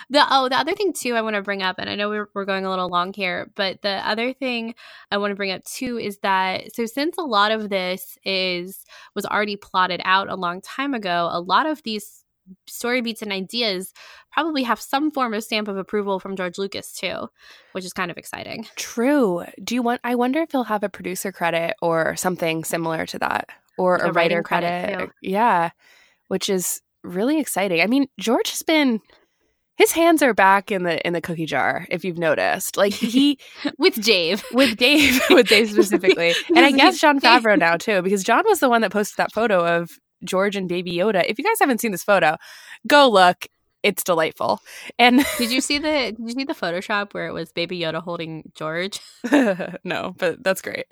[0.10, 2.30] The oh, the other thing too I want to bring up, and I know we're,
[2.34, 4.76] we're going a little long here, but the other thing
[5.12, 8.86] I want to bring up too is that so since a lot of this is
[9.14, 12.23] was already plotted out a long time ago, a lot of these
[12.68, 13.94] story beats and ideas
[14.32, 17.30] probably have some form of stamp of approval from George Lucas too,
[17.72, 18.68] which is kind of exciting.
[18.76, 19.44] True.
[19.64, 23.20] Do you want I wonder if he'll have a producer credit or something similar to
[23.20, 24.94] that or a, a writer credit.
[24.94, 25.72] credit yeah,
[26.28, 27.82] which is really exciting.
[27.82, 29.02] I mean, George has been
[29.76, 33.40] his hands are back in the in the cookie jar if you've noticed like he
[33.78, 38.24] with dave with dave with dave specifically and i guess jon favreau now too because
[38.24, 41.26] jon was the one that posted that photo of George and Baby Yoda.
[41.28, 42.38] If you guys haven't seen this photo,
[42.88, 43.48] go look.
[43.84, 44.62] It's delightful.
[44.98, 48.02] And did you see the did you see the Photoshop where it was Baby Yoda
[48.02, 49.00] holding George?
[49.84, 50.86] no, but that's great.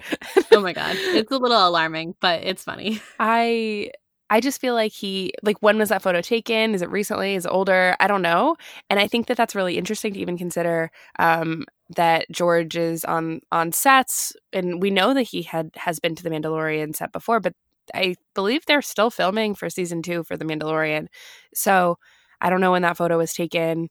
[0.52, 3.02] oh my god, it's a little alarming, but it's funny.
[3.20, 3.92] I
[4.32, 6.74] I just feel like he like when was that photo taken?
[6.74, 7.36] Is it recently?
[7.36, 7.98] Is it older?
[8.00, 8.56] I don't know.
[8.90, 11.66] And I think that that's really interesting to even consider um,
[11.98, 16.24] that George is on on sets, and we know that he had has been to
[16.24, 17.54] the Mandalorian set before, but
[17.94, 21.08] I believe they're still filming for season two for The Mandalorian.
[21.54, 21.98] So
[22.40, 23.90] I don't know when that photo was taken.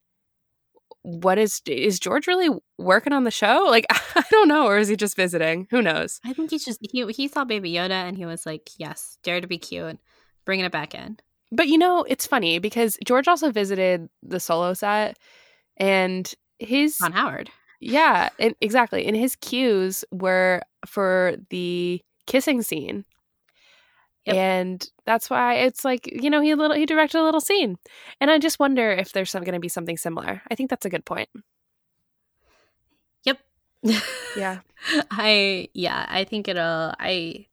[1.02, 3.66] What is is George really working on the show?
[3.68, 5.66] Like I don't know, or is he just visiting?
[5.70, 6.20] Who knows?
[6.24, 9.40] I think he's just he he saw Baby Yoda and he was like, "Yes, dare
[9.40, 9.98] to be cute,
[10.44, 11.18] bringing it back in."
[11.52, 15.18] But you know, it's funny because George also visited the solo set,
[15.78, 17.50] and his on Howard.
[17.80, 19.06] Yeah, and, exactly.
[19.06, 23.04] And his cues were for the kissing scene
[24.30, 24.36] Yep.
[24.36, 27.78] And that's why it's like, you know, he little he directed a little scene.
[28.20, 30.42] And I just wonder if there's going to be something similar.
[30.50, 31.28] I think that's a good point.
[33.24, 33.38] Yep.
[34.36, 34.60] yeah.
[35.10, 37.46] I yeah, I think it'll I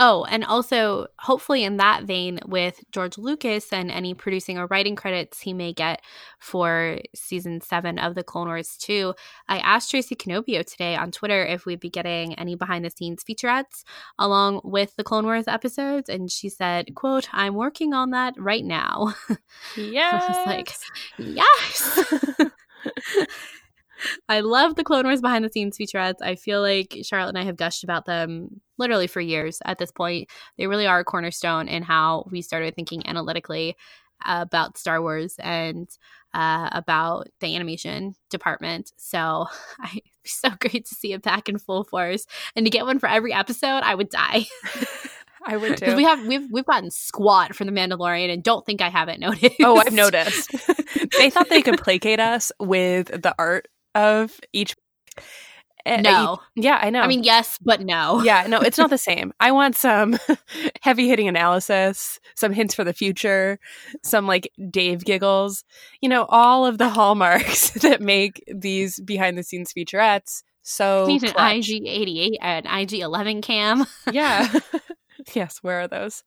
[0.00, 4.94] Oh, and also hopefully in that vein with George Lucas and any producing or writing
[4.94, 6.02] credits he may get
[6.38, 9.12] for season seven of the Clone Wars 2.
[9.48, 13.24] I asked Tracy Cannobbio today on Twitter if we'd be getting any behind the scenes
[13.24, 13.82] featurettes
[14.20, 18.64] along with the Clone Wars episodes, and she said, quote, I'm working on that right
[18.64, 19.14] now.
[19.76, 20.24] Yes.
[20.28, 20.72] I was like,
[21.18, 22.38] yes.
[24.28, 26.22] I love the Clone Wars behind the scenes featurettes.
[26.22, 29.90] I feel like Charlotte and I have gushed about them literally for years at this
[29.90, 30.30] point.
[30.56, 33.76] They really are a cornerstone in how we started thinking analytically
[34.24, 35.88] about Star Wars and
[36.34, 38.92] uh, about the animation department.
[38.96, 39.46] So
[39.80, 42.26] I, it'd so great to see it back in full force
[42.56, 43.80] and to get one for every episode.
[43.82, 44.46] I would die.
[45.46, 45.94] I would too.
[45.94, 49.54] we have we've we've gotten squat from the Mandalorian and don't think I haven't noticed.
[49.62, 50.50] oh, I've noticed.
[51.16, 53.68] they thought they could placate us with the art
[53.98, 54.74] of each.
[55.86, 56.38] eh, No.
[56.56, 57.00] each- yeah, I know.
[57.00, 58.22] I mean yes, but no.
[58.22, 59.32] yeah, no, it's not the same.
[59.40, 60.18] I want some
[60.82, 63.58] heavy hitting analysis, some hints for the future,
[64.02, 65.64] some like Dave giggles,
[66.00, 71.06] you know, all of the hallmarks that make these behind the scenes featurettes so.
[71.06, 71.30] Need an.
[71.30, 73.86] IG eighty eight and IG eleven cam.
[74.12, 74.46] Yeah.
[75.34, 76.22] yes, where are those?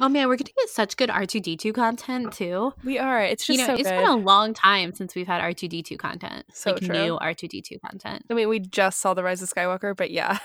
[0.00, 2.72] Oh man, we're gonna get such good R two D two content too.
[2.84, 3.22] We are.
[3.22, 3.96] It's just you know, so it's good.
[3.98, 6.44] been a long time since we've had R two D two content.
[6.52, 6.94] So like true.
[6.94, 8.24] new R two D two content.
[8.30, 10.38] I mean, we just saw the Rise of Skywalker, but yeah,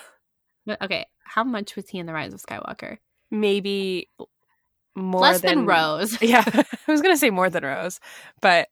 [0.65, 2.97] But okay, how much was he in the Rise of Skywalker?
[3.31, 4.09] maybe
[4.95, 6.17] more Less than, than Rose.
[6.21, 7.99] Yeah, I was gonna say more than Rose,
[8.41, 8.69] but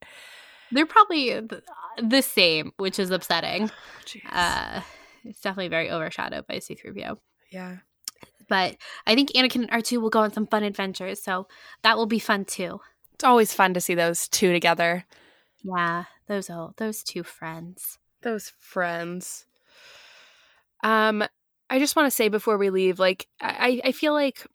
[0.71, 1.39] They're probably
[1.97, 3.69] the same, which is upsetting.
[4.05, 4.21] jeez.
[4.31, 4.81] Uh,
[5.23, 7.17] it's definitely very overshadowed by C three PO.
[7.51, 7.77] yeah,
[8.51, 8.75] But
[9.07, 11.47] I think Anakin and R two will go on some fun adventures, so
[11.83, 12.81] that will be fun too.
[13.13, 15.05] it's always fun to see those two together.
[15.63, 17.97] Yeah, those oh, those two friends.
[18.23, 19.45] Those friends.
[20.83, 21.23] Um,
[21.69, 24.45] I just want to say before we leave, like, I I feel like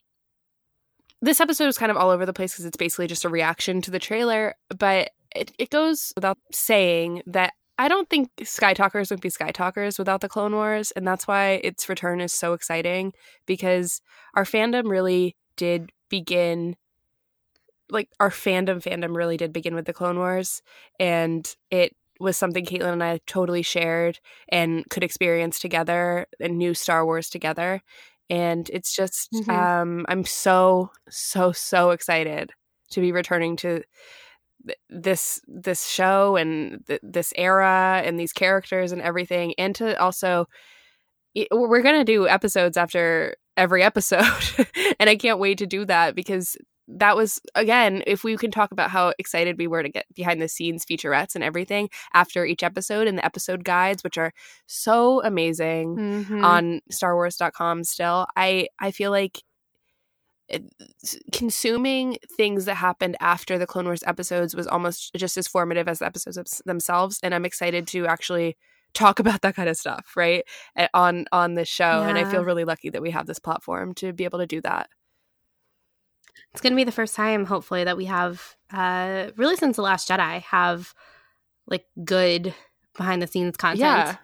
[1.23, 3.81] this episode is kind of all over the place because it's basically just a reaction
[3.81, 9.11] to the trailer, but it, it goes without saying that I don't think Sky Talkers
[9.11, 12.53] would be Sky Talkers without the Clone Wars, and that's why its return is so
[12.53, 13.13] exciting
[13.45, 14.01] because
[14.35, 16.75] our fandom really did begin
[17.89, 20.61] like our fandom fandom really did begin with the Clone Wars
[20.99, 24.19] and it was something Caitlin and I totally shared
[24.49, 27.81] and could experience together and knew Star Wars together.
[28.29, 29.47] And it's just Mhm.
[29.49, 32.51] um I'm so so so excited
[32.91, 33.83] to be returning to
[34.65, 39.99] th- this this show and th- this era and these characters and everything and to
[40.01, 40.45] also
[41.35, 44.25] it- we're going to do episodes after every episode
[44.99, 46.57] and I can't wait to do that because
[46.89, 50.41] that was again if we can talk about how excited we were to get behind
[50.41, 54.31] the scenes featurettes and everything after each episode and the episode guides which are
[54.67, 56.45] so amazing Mm-hmm.
[56.45, 59.43] on starwars.com still i i feel like
[61.31, 65.99] consuming things that happened after the clone wars episodes was almost just as formative as
[65.99, 68.55] the episodes themselves and i'm excited to actually
[68.93, 70.45] talk about that kind of stuff right
[70.93, 74.13] on on this show and i feel really lucky that we have this platform to
[74.13, 74.89] be able to do that.
[76.53, 79.81] It's going to be the first time hopefully that we have uh really since the
[79.81, 80.93] last jedi have
[81.67, 82.53] like good
[82.95, 83.79] behind the scenes content.
[83.79, 84.15] Yeah.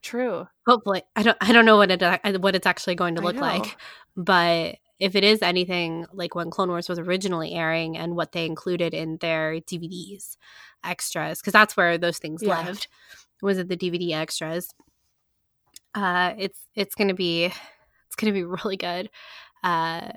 [0.00, 0.48] True.
[0.66, 1.02] Hopefully.
[1.14, 3.76] I don't i don't know what it what it's actually going to look like
[4.16, 8.44] but if it is anything like when clone wars was originally airing and what they
[8.46, 10.36] included in their dvds
[10.84, 12.64] extras because that's where those things Yeah.
[12.64, 12.88] lived
[13.42, 14.68] was it the dvd extras
[15.94, 19.10] uh it's it's gonna be it's gonna be really good
[19.62, 20.10] uh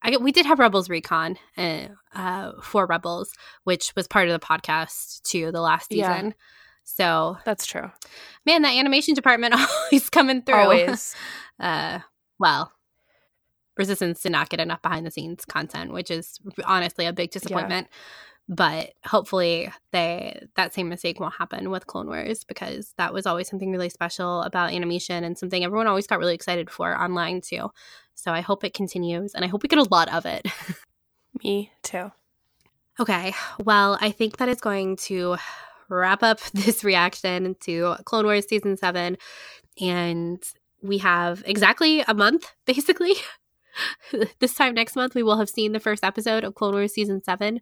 [0.00, 3.32] I, we did have Rebels Recon uh, uh, for Rebels,
[3.64, 6.06] which was part of the podcast too, the last Yeah.
[6.16, 6.34] season.
[6.84, 7.90] So, that's true
[8.46, 9.54] man, that animation department
[9.90, 10.54] always coming through.
[10.54, 11.16] always
[11.60, 11.98] Uh,
[12.38, 12.72] well,
[13.78, 17.88] Resistance did not get enough behind the scenes content, which is honestly a big disappointment.
[18.50, 23.48] But hopefully, they that same mistake won't happen with Clone Wars because that was always
[23.48, 27.70] something really special about animation and something everyone always got really excited for online too.
[28.14, 30.46] So I hope it continues, and I hope we get a lot of it.
[31.44, 32.10] me too
[33.00, 33.32] Okay.
[33.64, 35.36] Well, I think that is going to
[35.88, 39.16] wrap up this reaction to Clone Wars season seven.
[39.80, 40.42] And
[40.82, 43.14] we have exactly a month, basically,
[44.40, 47.22] this time next month, we will have seen the first episode of Clone Wars season
[47.22, 47.60] seven,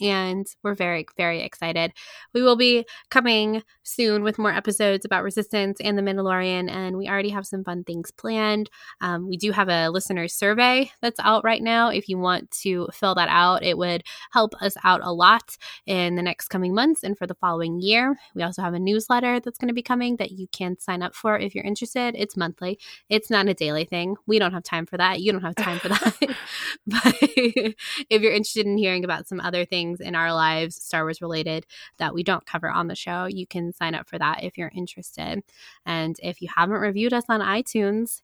[0.00, 1.92] and we're very, very excited.
[2.34, 7.08] We will be coming soon with more episodes about Resistance and The Mandalorian, and we
[7.08, 8.70] already have some fun things planned.
[9.00, 11.88] Um, we do have a listener survey that's out right now.
[11.88, 14.02] If you want to fill that out, it would
[14.32, 15.56] help us out a lot
[15.86, 18.16] in the next coming months and for the following year.
[18.34, 21.14] We also have a newsletter that's going to be coming that you can sign up
[21.14, 22.14] for if you're interested.
[22.16, 24.16] It's monthly, it's not a daily thing.
[24.26, 25.20] We don't have time for that.
[25.20, 26.16] You don't have time for that.
[26.86, 31.20] but if you're interested in hearing about some other things in our lives, Star Wars
[31.20, 31.66] related,
[31.98, 34.72] that we don't cover on the show, you can sign up for that if you're
[34.74, 35.42] interested.
[35.84, 38.22] And if you haven't reviewed us on iTunes,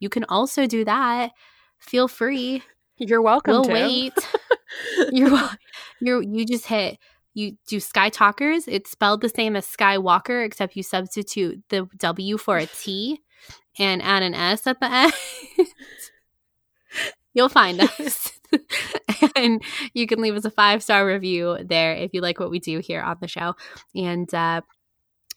[0.00, 1.32] you can also do that.
[1.78, 2.62] Feel free.
[2.96, 3.52] You're welcome.
[3.52, 3.72] We'll to.
[3.72, 4.12] wait.
[5.12, 5.50] you're
[6.00, 6.98] you're you just hit
[7.34, 8.66] you do Sky Talkers.
[8.66, 13.20] It's spelled the same as Skywalker, except you substitute the W for a T
[13.78, 15.12] and add an S at the end.
[17.38, 18.32] You'll find us.
[19.36, 19.62] and
[19.94, 22.80] you can leave us a five star review there if you like what we do
[22.80, 23.54] here on the show.
[23.94, 24.62] And uh,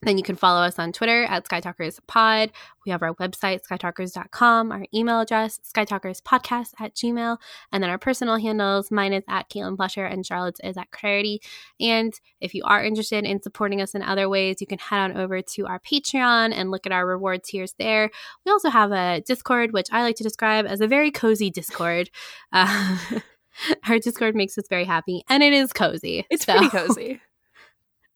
[0.04, 2.50] then you can follow us on Twitter at SkyTalkersPod.
[2.86, 7.38] We have our website, skytalkers.com, our email address, skytalkerspodcast at gmail,
[7.72, 8.90] and then our personal handles.
[8.90, 11.42] Mine is at Caitlin Plusher and Charlotte's is at Clarity.
[11.80, 15.18] And if you are interested in supporting us in other ways, you can head on
[15.18, 18.10] over to our Patreon and look at our reward tiers there.
[18.46, 22.10] We also have a Discord, which I like to describe as a very cozy Discord.
[22.54, 22.98] Uh,
[23.88, 26.26] our Discord makes us very happy, and it is cozy.
[26.30, 26.54] It's so.
[26.54, 27.22] pretty cozy.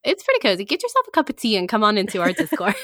[0.05, 0.65] It's pretty cozy.
[0.65, 2.75] Get yourself a cup of tea and come on into our Discord.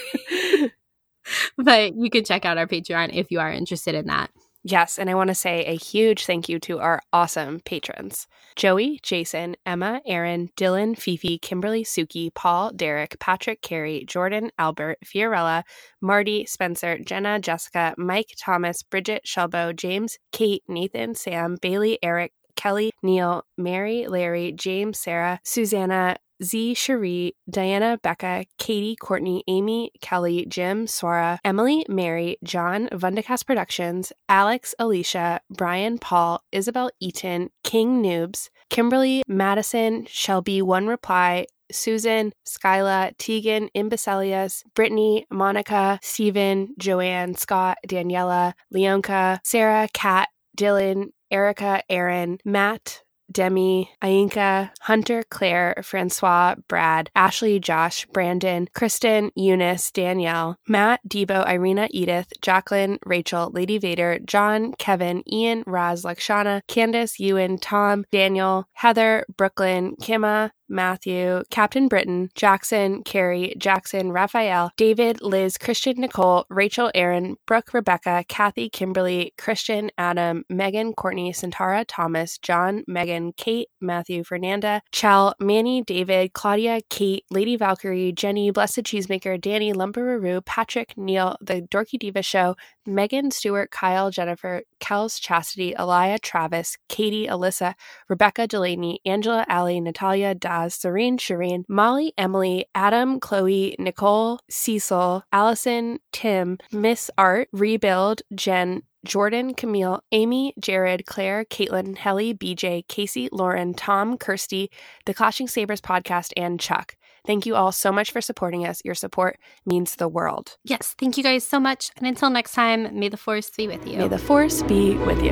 [1.57, 4.32] but you can check out our Patreon if you are interested in that.
[4.63, 8.99] Yes, and I want to say a huge thank you to our awesome patrons Joey,
[9.01, 15.63] Jason, Emma, Aaron, Dylan, Fifi, Kimberly, Suki, Paul, Derek, Patrick, Carrie, Jordan, Albert, Fiorella,
[15.99, 22.91] Marty, Spencer, Jenna, Jessica, Mike, Thomas, Bridget, Shelbo, James, Kate, Nathan, Sam, Bailey, Eric, Kelly,
[23.01, 30.86] Neil, Mary, Larry, James, Sarah, Susanna, Z, Cherie, Diana, Becca, Katie, Courtney, Amy, Kelly, Jim,
[30.86, 39.24] Swara, Emily, Mary, John, Vundacast Productions, Alex, Alicia, Brian, Paul, Isabel Eaton, King Noobs, Kimberly,
[39.28, 49.39] Madison, Shelby, One Reply, Susan, Skyla, Tegan, Imbecilius, Brittany, Monica, Stephen, Joanne, Scott, Daniela, Leonka,
[49.44, 58.68] Sarah, Kat, Dylan, Erica, Aaron, Matt, Demi, Ainka, Hunter, Claire, Francois, Brad, Ashley, Josh, Brandon,
[58.74, 66.04] Kristen, Eunice, Danielle, Matt, Debo, Irina, Edith, Jacqueline, Rachel, Lady Vader, John, Kevin, Ian, Raz,
[66.04, 74.72] Lakshana, Candace, Ewan, Tom, Daniel, Heather, Brooklyn, Kimma, Matthew, Captain Britain, Jackson, Carrie, Jackson, Raphael,
[74.78, 81.86] David, Liz, Christian, Nicole, Rachel, Aaron, Brooke, Rebecca, Kathy, Kimberly, Christian, Adam, Megan, Courtney, Santara,
[81.86, 88.84] Thomas, John, Megan, Kate, Matthew, Fernanda, Chell, Manny, David, Claudia, Kate, Lady Valkyrie, Jenny, Blessed
[88.84, 92.55] Cheesemaker, Danny, Lumberaroo, Patrick, Neil, The Dorky Diva Show,
[92.86, 97.74] Megan, Stewart, Kyle, Jennifer, Kels, Chastity, Elia, Travis, Katie, Alyssa,
[98.10, 106.00] Rebecca, Delaney, Angela, Allie, Natalia, Daz, Serene, Shireen, Molly, Emily, Adam, Chloe, Nicole, Cecil, Allison,
[106.12, 113.74] Tim, Miss Art, Rebuild, Jen, Jordan, Camille, Amy, Jared, Claire, Caitlin, Helly, BJ, Casey, Lauren,
[113.74, 114.70] Tom, Kirsty,
[115.06, 116.96] the Clashing Sabers podcast, and Chuck.
[117.26, 118.82] Thank you all so much for supporting us.
[118.84, 120.57] Your support means the world.
[120.63, 121.91] Yes, thank you guys so much.
[121.97, 123.97] And until next time, may the force be with you.
[123.97, 125.32] May the force be with you.